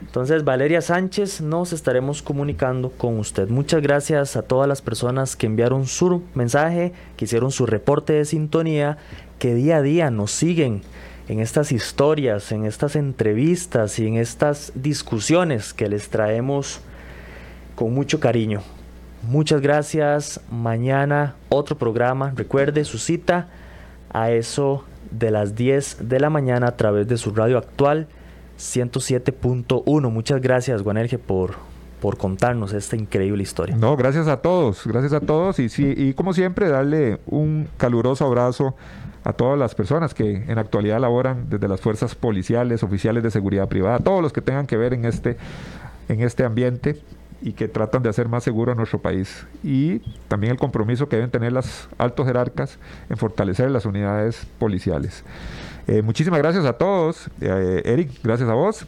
[0.01, 3.49] Entonces, Valeria Sánchez, nos estaremos comunicando con usted.
[3.49, 8.25] Muchas gracias a todas las personas que enviaron su mensaje, que hicieron su reporte de
[8.25, 8.97] sintonía,
[9.39, 10.81] que día a día nos siguen
[11.27, 16.81] en estas historias, en estas entrevistas y en estas discusiones que les traemos
[17.75, 18.61] con mucho cariño.
[19.23, 20.39] Muchas gracias.
[20.51, 22.31] Mañana otro programa.
[22.35, 23.47] Recuerde su cita
[24.11, 28.07] a eso de las 10 de la mañana a través de su radio actual
[28.57, 30.09] 107.1.
[30.09, 31.55] Muchas gracias, Guanelge, por,
[32.01, 33.75] por contarnos esta increíble historia.
[33.75, 38.25] No, gracias a todos, gracias a todos y, sí, y como siempre darle un caluroso
[38.25, 38.75] abrazo
[39.23, 43.67] a todas las personas que en actualidad laboran desde las fuerzas policiales, oficiales de seguridad
[43.67, 45.35] privada, todos los que tengan que ver en este,
[46.09, 47.01] en este ambiente
[47.41, 49.45] y que tratan de hacer más seguro a nuestro país.
[49.63, 52.77] Y también el compromiso que deben tener los altos jerarcas
[53.09, 55.23] en fortalecer las unidades policiales.
[55.87, 57.29] Eh, muchísimas gracias a todos.
[57.41, 58.85] Eh, Eric, gracias a vos.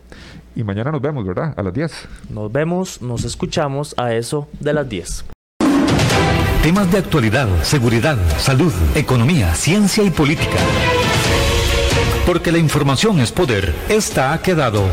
[0.55, 1.53] Y mañana nos vemos, ¿verdad?
[1.55, 2.07] A las 10.
[2.29, 5.25] Nos vemos, nos escuchamos a eso de las 10.
[6.63, 10.57] Temas de actualidad, seguridad, salud, economía, ciencia y política.
[12.25, 13.73] Porque la información es poder.
[13.87, 14.83] Esta ha quedado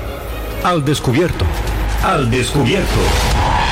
[0.63, 1.45] al descubierto.
[2.03, 3.64] Al descubierto.